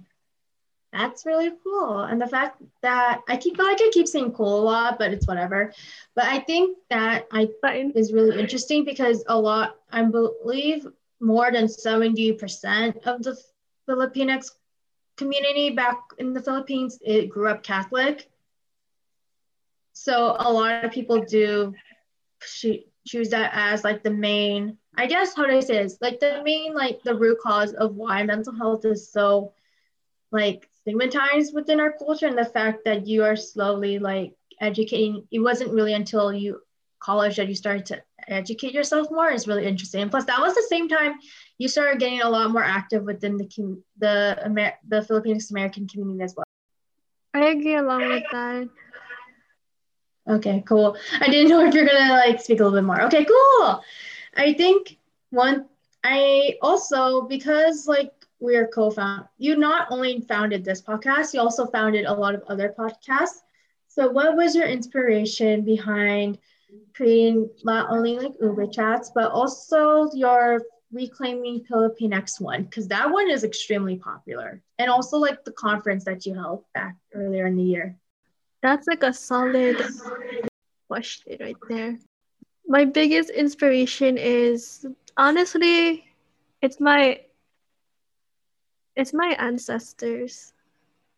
that's 0.93 1.25
really 1.27 1.51
cool. 1.63 2.01
And 2.01 2.21
the 2.21 2.27
fact 2.27 2.63
that 2.83 3.21
I 3.29 3.37
keep 3.37 3.59
like 3.59 3.79
I 3.81 3.91
keep 3.93 4.07
saying 4.07 4.33
cool 4.33 4.61
a 4.61 4.65
lot, 4.65 4.99
but 4.99 5.13
it's 5.13 5.27
whatever. 5.27 5.73
But 6.15 6.25
I 6.27 6.41
think 6.41 6.79
that 6.91 7.27
I 7.33 7.49
Fine. 7.63 7.93
is 7.95 8.13
really 8.13 8.39
interesting 8.39 8.85
because 8.85 9.25
a 9.27 9.39
lot, 9.39 9.77
I 9.91 10.03
believe 10.05 10.87
more 11.23 11.51
than 11.51 11.67
70% 11.67 13.07
of 13.07 13.23
the 13.23 13.39
Filipinx 13.89 14.51
community 15.17 15.71
back 15.71 15.99
in 16.19 16.35
the 16.35 16.43
Philippines, 16.43 16.99
it 17.01 17.31
grew 17.31 17.49
up 17.49 17.63
Catholic. 17.63 18.29
So 19.93 20.37
a 20.39 20.53
lot 20.53 20.85
of 20.85 20.91
people 20.91 21.23
do 21.23 21.75
choose 23.07 23.31
that 23.31 23.53
as 23.55 23.85
like 23.85 24.03
the 24.03 24.11
main 24.11 24.79
I 24.97 25.07
guess 25.07 25.35
how 25.35 25.47
this? 25.47 25.99
Like 26.01 26.21
the 26.21 26.43
main, 26.45 26.75
like 26.75 27.03
the 27.03 27.15
root 27.15 27.39
cause 27.41 27.73
of 27.73 27.97
why 27.97 28.23
mental 28.25 28.55
health 28.55 28.85
is 28.85 29.11
so 29.11 29.55
like 30.31 30.69
stigmatized 30.81 31.55
within 31.55 31.81
our 31.81 31.93
culture 31.93 32.27
and 32.27 32.37
the 32.37 32.45
fact 32.45 32.85
that 32.85 33.07
you 33.07 33.25
are 33.25 33.37
slowly 33.37 33.99
like 33.99 34.35
educating. 34.61 35.27
It 35.31 35.39
wasn't 35.39 35.73
really 35.73 35.95
until 35.95 36.33
you 36.33 36.61
college 37.01 37.37
that 37.37 37.49
you 37.49 37.55
started 37.55 37.87
to 37.87 38.03
educate 38.29 38.73
yourself 38.73 39.09
more 39.11 39.31
is 39.31 39.47
really 39.47 39.67
interesting. 39.67 40.03
And 40.03 40.11
plus, 40.11 40.25
that 40.27 40.41
was 40.41 40.55
the 40.55 40.67
same 40.69 40.89
time 40.89 41.15
you 41.59 41.69
started 41.69 42.01
getting 42.01 42.23
a 42.23 42.29
lot 42.29 42.51
more 42.51 42.63
active 42.63 43.05
within 43.05 43.37
the 43.37 43.47
the 43.99 44.39
Amer- 44.45 44.79
the 44.89 45.01
Filipinx 45.01 45.51
American 45.51 45.87
community 45.89 46.23
as 46.23 46.35
well. 46.37 46.45
I 47.35 47.47
agree 47.47 47.77
along 47.77 48.09
with 48.09 48.25
that. 48.31 48.69
Okay, 50.29 50.63
cool. 50.67 50.97
I 51.21 51.29
didn't 51.29 51.49
know 51.51 51.65
if 51.65 51.75
you're 51.75 51.87
gonna 51.87 52.13
like 52.13 52.41
speak 52.41 52.61
a 52.61 52.65
little 52.65 52.79
bit 52.79 52.87
more. 52.87 53.03
Okay, 53.03 53.25
cool. 53.25 53.83
I 54.37 54.53
think 54.53 54.99
one, 55.31 55.67
I 56.05 56.59
also, 56.63 57.23
because 57.23 57.87
like 57.87 58.13
we're 58.39 58.69
co-found, 58.69 59.27
you 59.39 59.57
not 59.57 59.89
only 59.91 60.21
founded 60.21 60.65
this 60.65 60.83
podcast, 60.83 61.35
you 61.35 61.41
also 61.41 61.67
founded 61.67 62.05
a 62.07 62.13
lot 62.13 62.35
of 62.35 62.43
other 62.49 62.75
podcasts. 62.77 63.43
So 63.89 64.09
what 64.11 64.37
was 64.37 64.55
your 64.55 64.67
inspiration 64.67 65.63
behind 65.63 66.39
creating 66.95 67.49
not 67.65 67.91
only 67.91 68.17
like 68.19 68.33
Ube 68.41 68.73
chats, 68.73 69.11
but 69.15 69.31
also 69.31 70.11
your 70.15 70.63
reclaiming 70.93 71.65
Filipinx 71.71 72.41
one? 72.41 72.65
Because 72.65 72.89
that 72.89 73.11
one 73.11 73.31
is 73.31 73.45
extremely 73.45 73.97
popular. 73.97 74.63
And 74.79 74.91
also 74.91 75.19
like 75.19 75.45
the 75.45 75.53
conference 75.53 76.05
that 76.05 76.27
you 76.27 76.35
held 76.35 76.65
back 76.75 76.97
earlier 77.15 77.47
in 77.47 77.57
the 77.57 77.63
year. 77.63 77.97
That's 78.63 78.87
like 78.87 79.03
a 79.03 79.13
solid 79.13 79.83
question 80.89 81.37
right 81.41 81.57
there 81.69 81.99
my 82.67 82.85
biggest 82.85 83.31
inspiration 83.31 84.17
is 84.19 84.87
honestly 85.17 86.05
it's 86.63 86.81
my 86.81 87.21
it's 88.97 89.13
my 89.13 89.37
ancestors 89.39 90.53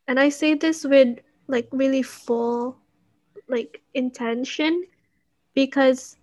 and 0.07 0.19
i 0.19 0.29
say 0.29 0.55
this 0.55 0.85
with 0.85 1.19
like 1.49 1.69
really 1.73 2.03
full 2.03 2.77
like 3.49 3.83
intention 3.95 4.85
because 5.55 6.17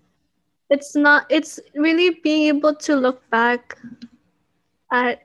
it's 0.70 0.96
not 0.96 1.26
it's 1.30 1.60
really 1.76 2.10
being 2.24 2.48
able 2.48 2.76
to 2.76 2.96
look 2.96 3.30
back 3.30 3.78
at 4.92 5.22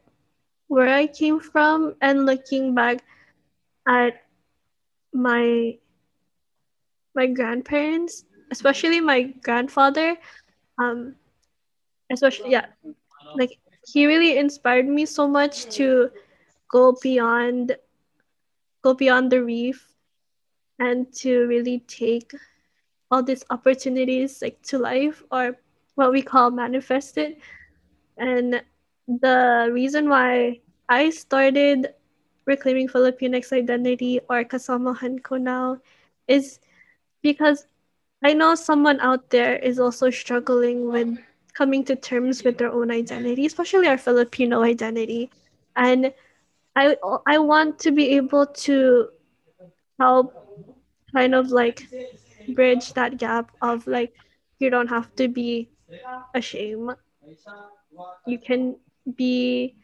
where 0.68 0.88
i 0.94 1.06
came 1.06 1.38
from 1.40 1.94
and 2.00 2.26
looking 2.26 2.74
back 2.74 2.98
at 3.88 4.14
my 5.12 5.76
my 7.14 7.26
grandparents 7.26 8.24
especially 8.50 9.00
my 9.00 9.22
grandfather 9.42 10.16
um 10.78 11.14
especially 12.10 12.50
yeah 12.50 12.66
like 13.34 13.58
he 13.86 14.06
really 14.06 14.36
inspired 14.38 14.86
me 14.86 15.04
so 15.06 15.26
much 15.28 15.66
to 15.68 16.10
go 16.70 16.96
beyond 17.02 17.76
go 18.82 18.94
beyond 18.94 19.30
the 19.30 19.42
reef 19.42 19.94
and 20.78 21.12
to 21.12 21.46
really 21.46 21.80
take 21.86 22.32
all 23.10 23.22
these 23.22 23.44
opportunities 23.50 24.42
like 24.42 24.60
to 24.62 24.78
life 24.78 25.22
or 25.30 25.56
what 25.94 26.12
we 26.12 26.22
call 26.22 26.50
manifested 26.50 27.36
and 28.18 28.62
the 29.06 29.70
reason 29.72 30.08
why 30.08 30.60
i 30.88 31.10
started 31.10 31.94
reclaiming 32.46 32.88
filipinx 32.88 33.52
identity 33.52 34.20
or 34.28 34.44
kasamahan 34.44 35.22
ko 35.22 35.36
now 35.36 35.78
is 36.28 36.58
because 37.22 37.66
I 38.22 38.32
know 38.32 38.54
someone 38.54 39.00
out 39.00 39.30
there 39.30 39.56
is 39.56 39.78
also 39.78 40.10
struggling 40.10 40.90
with 40.90 41.18
coming 41.54 41.84
to 41.84 41.96
terms 41.96 42.44
with 42.44 42.58
their 42.58 42.72
own 42.72 42.90
identity, 42.90 43.46
especially 43.46 43.88
our 43.88 43.98
Filipino 43.98 44.62
identity. 44.62 45.30
And 45.76 46.12
I 46.74 46.96
I 47.26 47.38
want 47.38 47.78
to 47.80 47.90
be 47.90 48.16
able 48.16 48.46
to 48.66 49.08
help 50.00 50.34
kind 51.14 51.34
of 51.34 51.50
like 51.50 51.88
bridge 52.56 52.92
that 52.94 53.18
gap 53.18 53.52
of 53.60 53.86
like 53.86 54.16
you 54.58 54.70
don't 54.70 54.88
have 54.88 55.14
to 55.16 55.28
be 55.28 55.68
ashamed. 56.34 56.96
You 58.26 58.38
can 58.38 58.76
be 59.16 59.76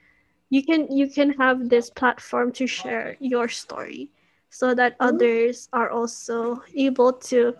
you 0.50 0.62
can 0.64 0.91
you 0.91 1.09
can 1.09 1.33
have 1.41 1.69
this 1.69 1.91
platform 1.91 2.52
to 2.52 2.67
share 2.67 3.17
your 3.21 3.49
story 3.49 4.11
so 4.50 4.75
that 4.75 4.99
mm-hmm. 4.99 5.17
others 5.17 5.69
are 5.73 5.91
also 5.91 6.62
able 6.76 7.12
to 7.33 7.55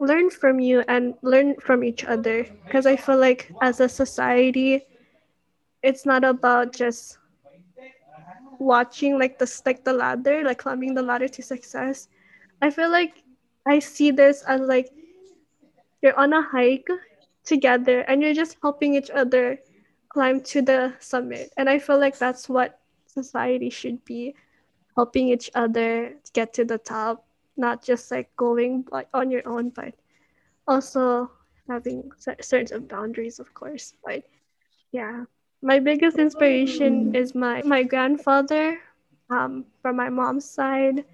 learn 0.00 0.30
from 0.30 0.60
you 0.60 0.82
and 0.88 1.14
learn 1.22 1.54
from 1.60 1.84
each 1.84 2.04
other. 2.04 2.46
Because 2.64 2.86
i 2.86 2.96
feel 2.96 3.18
like 3.18 3.52
as 3.62 3.80
a 3.80 3.88
society 3.88 4.82
it's 5.82 6.04
not 6.04 6.24
about 6.24 6.74
just 6.74 7.18
watching 8.58 9.18
like 9.18 9.38
the 9.38 9.46
like 9.64 9.84
the 9.84 9.92
ladder 9.92 10.42
like 10.42 10.58
climbing 10.58 10.94
the 10.94 11.02
ladder 11.02 11.28
to 11.28 11.42
success. 11.42 12.08
I 12.62 12.70
feel 12.70 12.90
like 12.90 13.22
i 13.66 13.78
see 13.78 14.10
this 14.10 14.42
as 14.42 14.60
like 14.60 14.90
you're 16.02 16.18
on 16.18 16.32
a 16.32 16.42
hike 16.42 16.88
together 17.44 18.00
and 18.00 18.22
you're 18.22 18.34
just 18.34 18.56
helping 18.62 18.94
each 18.94 19.10
other 19.10 19.58
climb 20.08 20.40
to 20.40 20.62
the 20.62 20.92
summit 21.00 21.52
and 21.56 21.68
i 21.68 21.78
feel 21.78 21.98
like 21.98 22.18
that's 22.18 22.48
what 22.48 22.80
society 23.06 23.70
should 23.70 24.04
be 24.04 24.34
helping 24.96 25.28
each 25.28 25.50
other 25.54 26.14
get 26.32 26.52
to 26.54 26.64
the 26.64 26.78
top 26.78 27.26
not 27.56 27.82
just 27.82 28.10
like 28.10 28.28
going 28.36 28.84
on 29.14 29.30
your 29.30 29.46
own, 29.48 29.70
but 29.70 29.94
also 30.68 31.30
having 31.68 32.10
certain 32.40 32.86
boundaries, 32.86 33.38
of 33.40 33.52
course. 33.54 33.94
But 34.04 34.24
yeah, 34.92 35.24
my 35.62 35.78
biggest 35.78 36.18
inspiration 36.18 37.14
is 37.14 37.34
my 37.34 37.62
my 37.64 37.82
grandfather, 37.82 38.78
um, 39.30 39.64
from 39.82 39.96
my 39.96 40.08
mom's 40.08 40.44
side, 40.44 41.04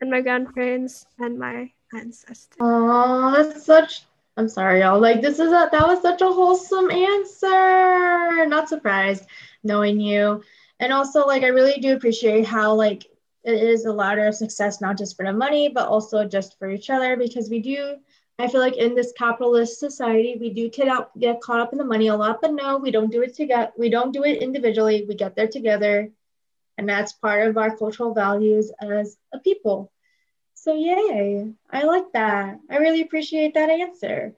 and 0.00 0.10
my 0.10 0.20
grandparents 0.20 1.06
and 1.18 1.38
my 1.38 1.70
ancestors. 1.94 2.56
Oh, 2.60 3.32
that's 3.32 3.64
such. 3.64 4.06
I'm 4.36 4.48
sorry, 4.48 4.80
y'all. 4.80 5.00
Like 5.00 5.22
this 5.22 5.38
is 5.38 5.52
a 5.52 5.68
that 5.70 5.86
was 5.86 6.02
such 6.02 6.20
a 6.20 6.32
wholesome 6.32 6.90
answer. 6.90 8.46
Not 8.46 8.68
surprised 8.68 9.26
knowing 9.62 10.00
you. 10.00 10.42
And 10.80 10.92
also 10.92 11.26
like 11.26 11.42
I 11.42 11.48
really 11.48 11.80
do 11.80 11.96
appreciate 11.96 12.46
how 12.46 12.74
like 12.74 13.06
it 13.44 13.62
is 13.62 13.84
a 13.84 13.92
ladder 13.92 14.26
of 14.26 14.34
success, 14.34 14.80
not 14.80 14.98
just 14.98 15.16
for 15.16 15.24
the 15.24 15.32
money, 15.32 15.68
but 15.68 15.88
also 15.88 16.24
just 16.24 16.58
for 16.58 16.70
each 16.70 16.90
other, 16.90 17.16
because 17.16 17.48
we 17.48 17.60
do 17.60 17.96
I 18.38 18.48
feel 18.48 18.60
like 18.60 18.76
in 18.76 18.94
this 18.94 19.12
capitalist 19.12 19.78
society, 19.78 20.36
we 20.40 20.50
do 20.50 20.68
get 20.68 20.88
out, 20.88 21.16
get 21.18 21.40
caught 21.40 21.60
up 21.60 21.72
in 21.72 21.78
the 21.78 21.84
money 21.84 22.08
a 22.08 22.16
lot, 22.16 22.40
but 22.42 22.52
no, 22.52 22.78
we 22.78 22.90
don't 22.90 23.12
do 23.12 23.22
it 23.22 23.34
together. 23.34 23.72
We 23.78 23.90
don't 23.90 24.12
do 24.12 24.24
it 24.24 24.42
individually. 24.42 25.04
We 25.08 25.14
get 25.14 25.36
there 25.36 25.46
together, 25.46 26.10
and 26.76 26.88
that's 26.88 27.12
part 27.12 27.46
of 27.46 27.56
our 27.56 27.76
cultural 27.76 28.12
values 28.12 28.72
as 28.80 29.16
a 29.32 29.38
people. 29.38 29.92
So 30.64 30.72
yay! 30.72 31.52
I 31.68 31.82
like 31.82 32.10
that. 32.14 32.58
I 32.70 32.78
really 32.78 33.02
appreciate 33.02 33.52
that 33.52 33.68
answer, 33.68 34.34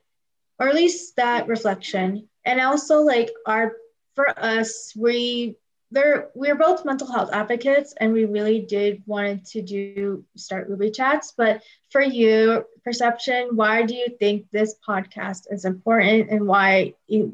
or 0.59 0.67
at 0.67 0.75
least 0.75 1.15
that 1.15 1.47
reflection. 1.47 2.29
And 2.45 2.61
also, 2.61 3.03
like 3.03 3.31
our 3.47 3.77
for 4.17 4.37
us, 4.37 4.93
we 4.97 5.57
there 5.93 6.31
we're 6.35 6.57
both 6.57 6.85
mental 6.85 7.07
health 7.07 7.31
advocates 7.33 7.95
and 7.97 8.13
we 8.13 8.25
really 8.25 8.59
did 8.59 9.05
wanted 9.07 9.45
to 9.45 9.63
do 9.63 10.25
start 10.35 10.69
ruby 10.69 10.91
chats 10.91 11.33
but 11.37 11.63
for 11.91 12.03
you 12.03 12.65
perception 12.83 13.55
why 13.55 13.85
do 13.85 13.95
you 13.95 14.09
think 14.19 14.47
this 14.51 14.75
podcast 14.85 15.47
is 15.49 15.65
important 15.65 16.29
and 16.29 16.45
why 16.45 16.93
it, 17.07 17.31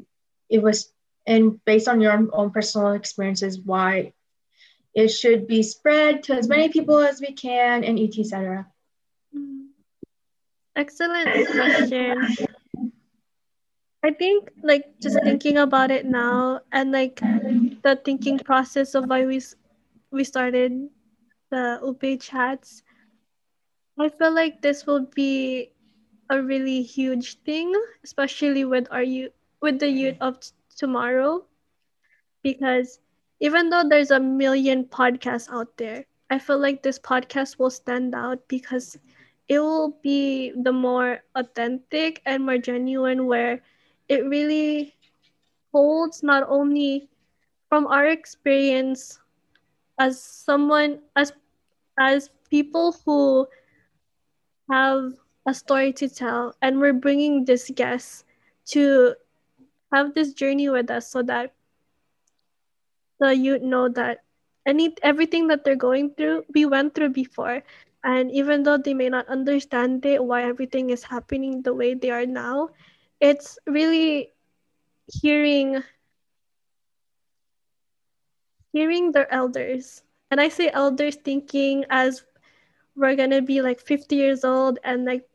it 0.49 0.61
was 0.61 0.93
and 1.25 1.65
based 1.65 1.87
on 1.87 1.99
your 1.99 2.13
own 2.31 2.51
personal 2.51 2.91
experiences 2.91 3.59
why 3.59 4.13
it 4.93 5.07
should 5.07 5.47
be 5.47 5.63
spread 5.63 6.21
to 6.21 6.35
as 6.35 6.47
many 6.47 6.69
people 6.69 6.99
as 6.99 7.19
we 7.19 7.33
can 7.33 7.83
and 7.83 7.99
etc 7.99 8.67
excellent 10.75 11.37
question. 11.49 12.37
I 14.03 14.11
think 14.11 14.51
like 14.63 14.99
just 15.01 15.23
thinking 15.23 15.57
about 15.57 15.91
it 15.91 16.05
now 16.05 16.61
and 16.71 16.91
like 16.91 17.23
the 17.83 17.95
thinking 17.95 18.39
process 18.39 18.93
of 18.95 19.05
why 19.09 19.25
we 19.25 19.41
we 20.11 20.23
started 20.23 20.89
the 21.49 21.79
Ube 21.83 22.19
chats, 22.21 22.83
I 23.99 24.09
feel 24.09 24.33
like 24.33 24.61
this 24.61 24.85
will 24.85 25.05
be 25.15 25.71
a 26.29 26.41
really 26.41 26.81
huge 26.83 27.35
thing, 27.43 27.73
especially 28.03 28.63
with 28.65 28.87
our 28.91 29.03
youth, 29.03 29.31
with 29.61 29.79
the 29.79 29.89
youth 29.89 30.17
of 30.21 30.39
t- 30.39 30.51
tomorrow, 30.75 31.45
because 32.43 32.99
even 33.39 33.69
though 33.69 33.83
there's 33.87 34.11
a 34.11 34.19
million 34.19 34.85
podcasts 34.85 35.49
out 35.51 35.77
there, 35.77 36.05
I 36.29 36.39
feel 36.39 36.57
like 36.59 36.83
this 36.83 36.99
podcast 36.99 37.59
will 37.59 37.69
stand 37.69 38.13
out 38.15 38.47
because 38.47 38.97
it 39.47 39.59
will 39.59 39.99
be 40.01 40.51
the 40.63 40.71
more 40.71 41.19
authentic 41.35 42.21
and 42.25 42.45
more 42.45 42.57
genuine 42.57 43.25
where 43.27 43.61
it 44.07 44.25
really 44.25 44.95
holds 45.71 46.23
not 46.23 46.43
only 46.47 47.09
from 47.69 47.87
our 47.87 48.07
experience 48.07 49.19
as 49.99 50.21
someone 50.21 50.99
as 51.15 51.33
as 51.99 52.29
people 52.49 52.95
who 53.05 53.47
have 54.71 55.13
a 55.47 55.53
story 55.53 55.91
to 55.91 56.07
tell 56.07 56.55
and 56.61 56.79
we're 56.79 56.93
bringing 56.93 57.45
this 57.45 57.69
guest 57.75 58.25
to 58.65 59.13
have 59.93 60.13
this 60.13 60.33
journey 60.33 60.69
with 60.69 60.89
us 60.89 61.09
so 61.09 61.21
that 61.21 61.53
the 63.19 63.35
youth 63.35 63.61
know 63.61 63.89
that 63.89 64.23
any 64.65 64.95
everything 65.03 65.47
that 65.47 65.63
they're 65.63 65.75
going 65.75 66.13
through 66.15 66.43
we 66.53 66.65
went 66.65 66.95
through 66.95 67.09
before 67.09 67.61
and 68.03 68.31
even 68.31 68.63
though 68.63 68.77
they 68.77 68.93
may 68.93 69.09
not 69.09 69.27
understand 69.27 70.05
it 70.05 70.23
why 70.23 70.43
everything 70.43 70.89
is 70.89 71.03
happening 71.05 71.61
the 71.63 71.73
way 71.73 71.93
they 71.93 72.09
are 72.11 72.25
now 72.25 72.69
it's 73.19 73.57
really 73.67 74.31
hearing 75.07 75.83
hearing 78.71 79.11
their 79.11 79.31
elders. 79.33 80.03
And 80.31 80.39
i 80.41 80.47
say 80.49 80.69
elders 80.71 81.15
thinking 81.15 81.85
as 81.89 82.23
we're 82.95 83.15
gonna 83.15 83.41
be 83.41 83.61
like 83.61 83.79
50 83.79 84.15
years 84.15 84.43
old 84.43 84.79
and 84.83 85.05
like 85.05 85.27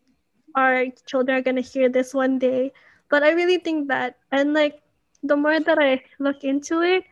our 0.55 0.87
children 1.07 1.39
are 1.39 1.43
gonna 1.43 1.61
hear 1.63 1.89
this 1.89 2.15
one 2.15 2.39
day. 2.39 2.73
But 3.09 3.23
i 3.23 3.31
really 3.33 3.59
think 3.59 3.89
that 3.89 4.17
and 4.31 4.53
like 4.55 4.83
the 5.23 5.37
more 5.37 5.61
that 5.61 5.79
i 5.79 6.03
look 6.19 6.45
into 6.45 6.83
it 6.83 7.05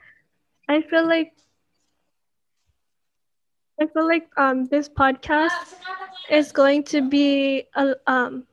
i 0.69 0.81
feel 0.83 1.07
like 1.07 1.33
i 3.81 3.87
feel 3.87 4.07
like 4.07 4.29
um 4.37 4.65
this 4.67 4.89
podcast 4.89 5.75
is 6.31 6.53
going 6.53 6.83
to 6.83 7.01
be 7.09 7.65
a 7.75 7.95
um 8.07 8.45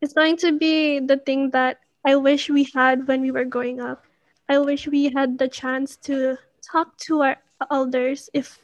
it's 0.00 0.12
going 0.12 0.36
to 0.36 0.52
be 0.52 1.00
the 1.00 1.16
thing 1.16 1.50
that 1.50 1.78
I 2.04 2.16
wish 2.16 2.50
we 2.50 2.64
had 2.74 3.08
when 3.08 3.22
we 3.22 3.30
were 3.30 3.46
growing 3.46 3.80
up. 3.80 4.04
I 4.50 4.58
wish 4.58 4.86
we 4.86 5.08
had 5.08 5.38
the 5.38 5.48
chance 5.48 5.96
to 6.08 6.36
talk 6.60 6.98
to 7.08 7.22
our 7.22 7.36
elders 7.70 8.28
if 8.34 8.58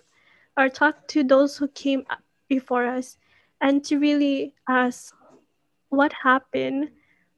or 0.59 0.69
talk 0.69 1.09
to 1.09 1.25
those 1.25 1.57
who 1.57 1.69
came 1.69 2.05
before 2.49 2.85
us 2.85 3.17
and 3.63 3.83
to 3.85 3.99
really 3.99 4.55
ask 4.69 5.15
what 5.89 6.13
happened 6.13 6.91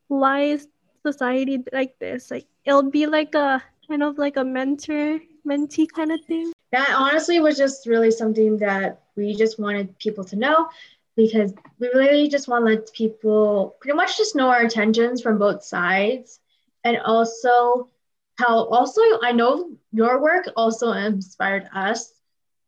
why 0.09 0.43
is 0.43 0.67
society 1.07 1.63
like 1.73 1.97
this 2.01 2.31
like 2.31 2.47
it'll 2.65 2.91
be 2.91 3.07
like 3.07 3.35
a 3.35 3.63
kind 3.89 4.03
of 4.03 4.19
like 4.19 4.37
a 4.37 4.45
mentor 4.45 5.21
mentee 5.47 5.87
kind 5.95 6.11
of 6.11 6.21
thing 6.25 6.53
that 6.73 6.95
honestly 6.99 7.39
was 7.41 7.57
just 7.57 7.87
really 7.87 8.11
something 8.11 8.57
that 8.59 9.03
we 9.15 9.35
just 9.35 9.59
wanted 9.61 9.99
people 9.99 10.25
to 10.25 10.37
know 10.37 10.69
because 11.17 11.53
we 11.79 11.89
really 11.89 12.29
just 12.29 12.49
want 12.49 12.65
to 12.65 12.73
let 12.73 12.93
people 12.95 13.77
pretty 13.81 13.95
much 13.95 14.17
just 14.17 14.35
know 14.35 14.49
our 14.49 14.63
intentions 14.63 15.21
from 15.21 15.39
both 15.39 15.63
sides. 15.63 16.41
And 16.85 16.99
also 16.99 17.91
how 18.39 18.65
also 18.65 19.01
I 19.23 19.33
know 19.33 19.77
your 19.93 20.21
work 20.21 20.49
also 20.57 20.93
inspired 20.93 21.69
us 21.75 22.13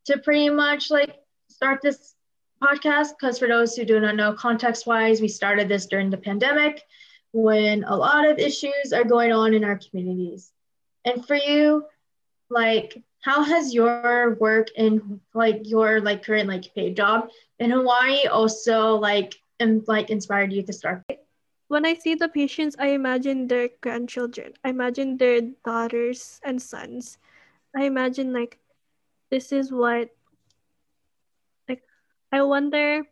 to 0.04 0.18
pretty 0.18 0.50
much 0.50 0.90
like 0.90 1.16
start 1.48 1.80
this 1.82 2.14
podcast. 2.62 3.12
Because 3.18 3.38
for 3.38 3.48
those 3.48 3.74
who 3.74 3.86
do 3.86 3.98
not 4.00 4.16
know 4.16 4.34
context 4.34 4.86
wise 4.86 5.22
we 5.22 5.28
started 5.28 5.68
this 5.68 5.86
during 5.86 6.10
the 6.10 6.18
pandemic 6.18 6.82
when 7.32 7.84
a 7.84 7.96
lot 7.96 8.28
of 8.28 8.38
issues 8.38 8.92
are 8.92 9.04
going 9.04 9.32
on 9.32 9.54
in 9.54 9.64
our 9.64 9.78
communities. 9.78 10.52
And 11.06 11.26
for 11.26 11.36
you 11.36 11.86
like 12.50 13.02
how 13.24 13.42
has 13.42 13.72
your 13.72 14.37
work 14.38 14.68
in 14.76 15.18
like 15.32 15.64
your 15.64 16.00
like 16.00 16.22
current 16.22 16.46
like 16.46 16.68
paid 16.74 16.94
job 16.94 17.30
in 17.58 17.70
Hawaii 17.70 18.26
also 18.28 18.96
like 18.96 19.34
and 19.58 19.82
like 19.88 20.10
inspired 20.10 20.52
you 20.52 20.62
to 20.62 20.72
start? 20.72 21.02
When 21.68 21.87
I 21.87 21.94
see 21.94 22.14
the 22.14 22.28
patients, 22.28 22.76
I 22.78 22.88
imagine 22.92 23.48
their 23.48 23.70
grandchildren. 23.80 24.52
I 24.62 24.68
imagine 24.68 25.16
their 25.16 25.40
daughters 25.64 26.38
and 26.44 26.60
sons. 26.60 27.16
I 27.74 27.84
imagine 27.84 28.34
like 28.34 28.58
this 29.30 29.52
is 29.52 29.72
what 29.72 30.10
like 31.66 31.80
I 32.30 32.42
wonder 32.42 33.08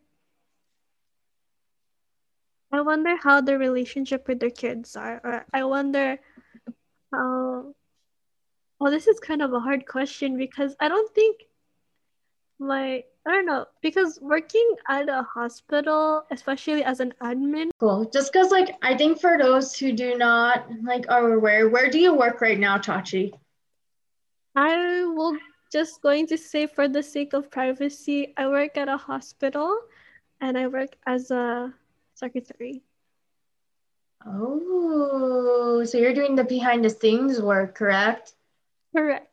I 2.71 2.81
wonder 2.81 3.17
how 3.17 3.41
the 3.41 3.57
relationship 3.57 4.27
with 4.27 4.39
their 4.39 4.53
kids 4.53 4.95
are 4.95 5.21
or 5.23 5.45
I 5.51 5.63
wonder 5.65 6.19
how 7.11 7.73
well 8.83 8.91
this 8.91 9.07
is 9.07 9.17
kind 9.17 9.41
of 9.41 9.53
a 9.53 9.59
hard 9.61 9.85
question 9.87 10.37
because 10.37 10.75
I 10.77 10.89
don't 10.89 11.09
think 11.15 11.45
my 12.59 13.01
I 13.25 13.31
don't 13.31 13.45
know 13.45 13.65
because 13.81 14.19
working 14.21 14.75
at 14.89 15.07
a 15.07 15.23
hospital, 15.23 16.25
especially 16.31 16.83
as 16.83 16.99
an 16.99 17.13
admin. 17.21 17.69
Cool. 17.79 18.09
Just 18.11 18.33
because, 18.33 18.51
like, 18.51 18.75
I 18.81 18.97
think 18.97 19.21
for 19.21 19.37
those 19.37 19.77
who 19.77 19.93
do 19.93 20.17
not 20.17 20.67
like 20.83 21.05
are 21.07 21.31
aware, 21.31 21.69
where 21.69 21.89
do 21.89 21.97
you 21.97 22.13
work 22.13 22.41
right 22.41 22.59
now, 22.59 22.77
Tachi? 22.77 23.31
I 24.57 25.05
will 25.05 25.37
just 25.71 26.01
going 26.01 26.27
to 26.27 26.37
say 26.37 26.67
for 26.67 26.89
the 26.89 27.01
sake 27.01 27.31
of 27.31 27.49
privacy, 27.49 28.33
I 28.35 28.47
work 28.47 28.75
at 28.75 28.89
a 28.89 28.97
hospital, 28.97 29.79
and 30.41 30.57
I 30.57 30.67
work 30.67 30.97
as 31.07 31.31
a 31.31 31.73
secretary. 32.15 32.83
Oh, 34.27 35.85
so 35.85 35.97
you're 35.97 36.13
doing 36.13 36.35
the 36.35 36.43
behind 36.43 36.83
the 36.83 36.89
scenes 36.89 37.41
work, 37.41 37.75
correct? 37.75 38.33
Correct. 38.95 39.27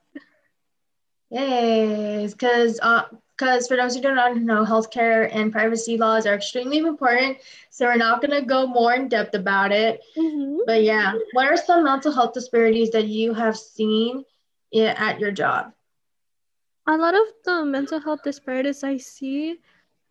Yes, 1.31 2.33
because 2.33 2.81
uh, 2.83 3.05
because 3.37 3.69
for 3.69 3.77
those 3.77 3.95
who 3.95 4.03
do 4.03 4.15
not 4.15 4.37
know, 4.37 4.65
healthcare 4.65 5.29
and 5.33 5.51
privacy 5.51 5.97
laws 5.97 6.27
are 6.27 6.35
extremely 6.35 6.79
important. 6.79 7.39
So 7.71 7.87
we're 7.87 7.97
not 7.97 8.21
going 8.21 8.39
to 8.39 8.47
go 8.47 8.67
more 8.67 8.93
in 8.93 9.09
depth 9.09 9.35
about 9.35 9.73
it. 9.73 10.03
Mm-hmm. 10.17 10.59
But 10.67 10.83
yeah, 10.83 11.15
what 11.33 11.47
are 11.47 11.57
some 11.57 11.85
mental 11.85 12.13
health 12.13 12.35
disparities 12.35 12.91
that 12.91 13.07
you 13.07 13.33
have 13.33 13.57
seen 13.57 14.25
at 14.75 15.19
your 15.21 15.31
job? 15.31 15.73
A 16.87 16.97
lot 16.97 17.15
of 17.15 17.27
the 17.45 17.65
mental 17.65 18.01
health 18.01 18.21
disparities 18.25 18.83
I 18.85 18.99
see 18.99 19.57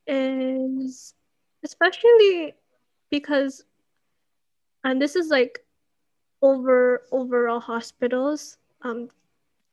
is 0.07 1.13
especially 1.63 2.55
because, 3.11 3.63
and 4.83 5.01
this 5.01 5.15
is 5.15 5.27
like 5.29 5.59
over 6.41 7.03
overall 7.11 7.59
hospitals. 7.59 8.57
Um, 8.81 9.09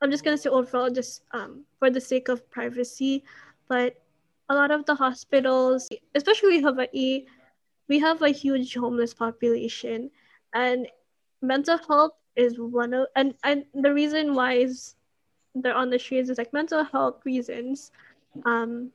I'm 0.02 0.10
just 0.10 0.24
gonna 0.24 0.38
say 0.38 0.50
overall, 0.50 0.90
just 0.90 1.22
um, 1.32 1.64
for 1.78 1.90
the 1.90 2.00
sake 2.00 2.28
of 2.28 2.48
privacy 2.50 3.24
but 3.68 3.96
a 4.48 4.54
lot 4.54 4.70
of 4.70 4.84
the 4.86 4.94
hospitals, 4.94 5.88
especially 6.14 6.60
Hawaii, 6.60 7.26
we 7.88 7.98
have 7.98 8.22
a 8.22 8.28
huge 8.28 8.74
homeless 8.74 9.14
population, 9.14 10.10
and 10.54 10.86
mental 11.42 11.78
health 11.88 12.12
is 12.36 12.58
one 12.58 12.94
of 12.94 13.06
and 13.16 13.34
and 13.44 13.64
the 13.74 13.92
reason 13.92 14.34
why 14.34 14.54
is 14.54 14.94
they're 15.54 15.74
on 15.74 15.90
the 15.90 15.98
streets 15.98 16.30
is 16.30 16.38
like 16.38 16.52
mental 16.52 16.84
health 16.84 17.22
reasons. 17.24 17.90
Um, 18.44 18.90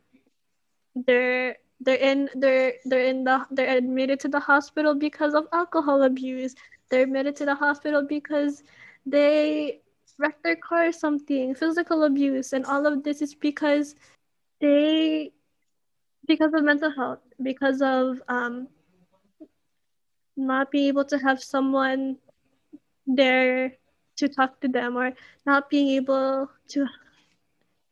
they're 0.95 1.57
they're 1.81 1.95
in 1.95 2.29
they're 2.35 2.73
they're 2.85 3.05
in 3.05 3.23
the 3.23 3.45
they're 3.51 3.77
admitted 3.77 4.19
to 4.21 4.27
the 4.27 4.39
hospital 4.39 4.93
because 4.93 5.33
of 5.33 5.47
alcohol 5.53 6.03
abuse 6.03 6.53
they're 6.89 7.03
admitted 7.03 7.35
to 7.37 7.45
the 7.45 7.55
hospital 7.55 8.03
because 8.07 8.63
they 9.05 9.81
wrecked 10.21 10.43
their 10.43 10.55
car 10.55 10.87
or 10.87 10.91
something 10.93 11.55
physical 11.55 12.03
abuse 12.05 12.53
and 12.53 12.65
all 12.65 12.85
of 12.87 13.03
this 13.03 13.21
is 13.21 13.35
because 13.35 13.95
they 14.61 15.31
because 16.27 16.53
of 16.53 16.63
mental 16.63 16.91
health 16.91 17.19
because 17.43 17.81
of 17.81 18.21
um 18.29 18.67
not 20.37 20.71
being 20.71 20.87
able 20.87 21.05
to 21.05 21.17
have 21.17 21.41
someone 21.41 22.17
there 23.07 23.73
to 24.17 24.27
talk 24.29 24.59
to 24.61 24.67
them 24.67 24.97
or 24.97 25.13
not 25.45 25.69
being 25.69 25.89
able 25.89 26.49
to 26.69 26.87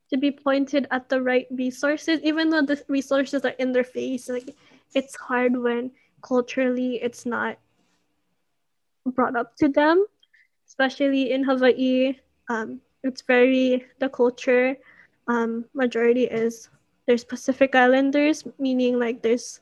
to 0.10 0.18
be 0.18 0.32
pointed 0.32 0.88
at 0.92 1.10
the 1.10 1.22
right 1.22 1.48
resources 1.52 2.20
even 2.24 2.50
though 2.50 2.62
the 2.62 2.84
resources 2.88 3.46
are 3.46 3.58
in 3.60 3.72
their 3.72 3.84
face 3.84 4.30
like 4.30 4.56
it's 4.96 5.16
hard 5.16 5.58
when 5.58 5.92
culturally 6.22 6.96
it's 7.02 7.26
not 7.26 7.58
brought 9.06 9.36
up 9.36 9.56
to 9.58 9.68
them 9.70 10.06
especially 10.70 11.32
in 11.34 11.44
hawaii 11.44 12.16
um, 12.50 12.82
it's 13.04 13.24
very 13.24 13.86
the 14.00 14.10
culture 14.10 14.78
um, 15.28 15.66
majority 15.74 16.26
is 16.26 16.70
there's 17.08 17.26
pacific 17.26 17.76
islanders 17.76 18.46
meaning 18.60 19.00
like 19.00 19.24
there's 19.24 19.62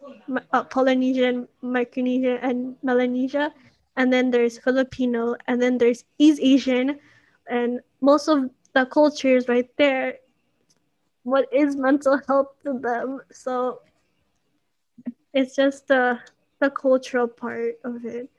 uh, 0.54 0.64
polynesian 0.66 1.48
micronesia 1.62 2.40
and 2.44 2.76
melanesia 2.84 3.54
and 3.98 4.14
then 4.14 4.32
there's 4.32 4.60
filipino 4.60 5.36
and 5.48 5.62
then 5.62 5.80
there's 5.80 6.06
east 6.20 6.40
asian 6.44 7.00
and 7.50 7.82
most 8.02 8.28
of 8.30 8.50
the 8.74 8.86
cultures 8.86 9.48
right 9.50 9.72
there 9.78 10.16
what 11.24 11.48
is 11.54 11.76
mental 11.76 12.20
health 12.28 12.50
to 12.64 12.80
them. 12.80 13.22
So 13.32 13.82
it's 15.34 15.56
just 15.56 15.88
the 15.88 16.20
the 16.60 16.70
cultural 16.72 17.28
part 17.28 17.76
of 17.84 18.06
it. 18.06 18.30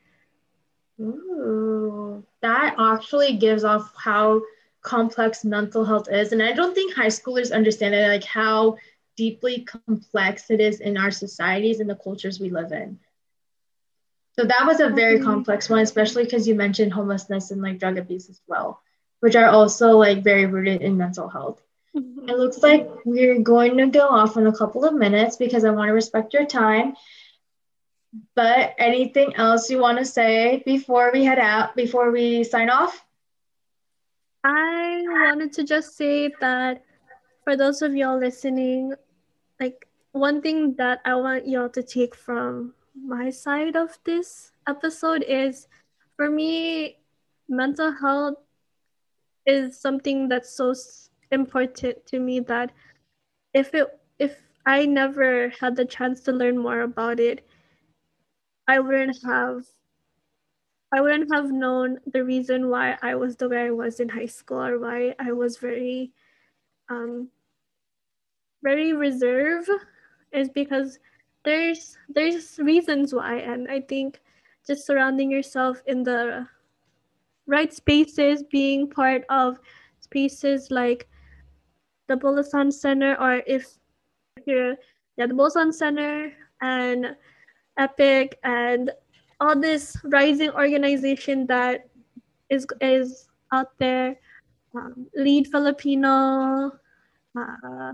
Ooh, 1.00 2.24
that 2.42 2.74
actually 2.78 3.36
gives 3.36 3.64
off 3.64 3.92
how 3.96 4.42
complex 4.82 5.44
mental 5.44 5.84
health 5.84 6.08
is. 6.10 6.32
And 6.32 6.42
I 6.42 6.52
don't 6.52 6.74
think 6.74 6.94
high 6.94 7.06
schoolers 7.06 7.54
understand 7.54 7.94
it, 7.94 8.08
like 8.08 8.24
how 8.24 8.76
deeply 9.16 9.64
complex 9.64 10.50
it 10.50 10.60
is 10.60 10.80
in 10.80 10.96
our 10.96 11.10
societies 11.10 11.80
and 11.80 11.90
the 11.90 11.94
cultures 11.96 12.40
we 12.40 12.50
live 12.50 12.72
in. 12.72 12.98
So 14.38 14.44
that 14.44 14.66
was 14.66 14.78
a 14.78 14.90
very 14.90 15.16
mm-hmm. 15.16 15.24
complex 15.24 15.68
one, 15.68 15.80
especially 15.80 16.24
because 16.24 16.46
you 16.46 16.54
mentioned 16.54 16.92
homelessness 16.92 17.50
and 17.50 17.60
like 17.60 17.80
drug 17.80 17.98
abuse 17.98 18.28
as 18.28 18.40
well, 18.46 18.80
which 19.18 19.34
are 19.34 19.48
also 19.48 19.98
like 19.98 20.22
very 20.22 20.46
rooted 20.46 20.80
in 20.80 20.96
mental 20.96 21.28
health. 21.28 21.60
It 21.94 22.36
looks 22.36 22.58
like 22.62 22.88
we're 23.04 23.40
going 23.40 23.76
to 23.78 23.86
go 23.86 24.06
off 24.06 24.36
in 24.36 24.46
a 24.46 24.56
couple 24.56 24.84
of 24.84 24.94
minutes 24.94 25.36
because 25.36 25.64
I 25.64 25.70
want 25.70 25.88
to 25.88 25.92
respect 25.92 26.32
your 26.32 26.46
time. 26.46 26.94
But 28.34 28.74
anything 28.78 29.34
else 29.36 29.70
you 29.70 29.78
want 29.78 29.98
to 29.98 30.04
say 30.04 30.62
before 30.64 31.10
we 31.12 31.24
head 31.24 31.38
out, 31.38 31.76
before 31.76 32.10
we 32.10 32.44
sign 32.44 32.70
off? 32.70 33.04
I 34.44 35.02
wanted 35.06 35.52
to 35.54 35.64
just 35.64 35.96
say 35.96 36.30
that 36.40 36.82
for 37.44 37.56
those 37.56 37.82
of 37.82 37.94
y'all 37.94 38.18
listening, 38.18 38.94
like 39.60 39.88
one 40.12 40.40
thing 40.40 40.74
that 40.76 41.00
I 41.04 41.14
want 41.16 41.48
y'all 41.48 41.68
to 41.70 41.82
take 41.82 42.14
from 42.14 42.74
my 42.94 43.30
side 43.30 43.76
of 43.76 43.98
this 44.04 44.52
episode 44.66 45.22
is 45.22 45.68
for 46.16 46.30
me, 46.30 46.98
mental 47.48 47.92
health 47.92 48.36
is 49.46 49.80
something 49.80 50.28
that's 50.28 50.50
so 50.50 50.74
important 51.30 52.04
to 52.06 52.18
me 52.20 52.40
that 52.40 52.72
if 53.54 53.74
it 53.74 53.86
if 54.18 54.36
I 54.66 54.84
never 54.84 55.48
had 55.60 55.76
the 55.76 55.84
chance 55.84 56.20
to 56.22 56.32
learn 56.32 56.58
more 56.58 56.82
about 56.82 57.20
it, 57.20 57.47
I 58.68 58.78
wouldn't 58.78 59.18
have 59.24 59.64
I 60.92 61.00
wouldn't 61.00 61.32
have 61.34 61.50
known 61.50 61.98
the 62.06 62.24
reason 62.24 62.68
why 62.70 62.96
I 63.02 63.14
was 63.14 63.36
the 63.36 63.48
way 63.48 63.66
I 63.66 63.70
was 63.70 64.00
in 64.00 64.08
high 64.08 64.26
school 64.26 64.62
or 64.62 64.78
why 64.78 65.14
I 65.18 65.32
was 65.32 65.58
very 65.58 66.12
um 66.88 67.28
very 68.62 68.92
reserved 68.92 69.68
is 70.32 70.48
because 70.48 70.98
there's 71.44 71.96
there's 72.08 72.58
reasons 72.58 73.14
why. 73.14 73.36
And 73.38 73.68
I 73.68 73.80
think 73.80 74.20
just 74.66 74.86
surrounding 74.86 75.30
yourself 75.30 75.82
in 75.86 76.02
the 76.02 76.46
right 77.46 77.72
spaces 77.72 78.42
being 78.42 78.88
part 78.88 79.24
of 79.30 79.58
spaces 80.00 80.70
like 80.70 81.08
the 82.08 82.16
Bulosan 82.16 82.72
Center 82.72 83.16
or 83.20 83.42
if 83.46 83.78
you're 84.46 84.76
yeah, 85.16 85.26
the 85.26 85.34
Bulosan 85.34 85.72
Center 85.72 86.32
and 86.60 87.16
Epic 87.78 88.38
and 88.42 88.90
all 89.40 89.58
this 89.58 89.96
rising 90.04 90.50
organization 90.50 91.46
that 91.46 91.86
is 92.50 92.66
is 92.80 93.28
out 93.52 93.78
there, 93.78 94.16
um, 94.74 95.06
Lead 95.14 95.46
Filipino, 95.48 96.72
uh, 97.38 97.92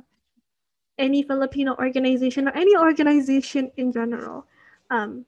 any 0.99 1.23
Filipino 1.23 1.77
organization 1.77 2.49
or 2.49 2.53
any 2.53 2.77
organization 2.77 3.71
in 3.77 3.93
general, 3.93 4.47
um, 4.91 5.25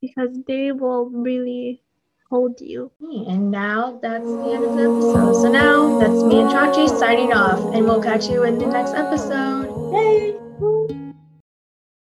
because 0.00 0.36
they 0.46 0.72
will 0.72 1.06
really 1.10 1.82
hold 2.28 2.60
you. 2.60 2.90
And 3.00 3.50
now 3.50 3.98
that's 4.02 4.24
the 4.24 4.52
end 4.52 4.64
of 4.64 4.76
the 4.76 4.84
episode. 4.84 5.42
So 5.42 5.52
now 5.52 5.98
that's 5.98 6.22
me 6.24 6.40
and 6.40 6.50
Chachi 6.50 6.88
signing 6.98 7.32
off, 7.32 7.74
and 7.74 7.84
we'll 7.84 8.02
catch 8.02 8.28
you 8.28 8.44
in 8.44 8.58
the 8.58 8.66
next 8.66 8.94
episode. 8.94 9.68
Yay! 9.92 10.31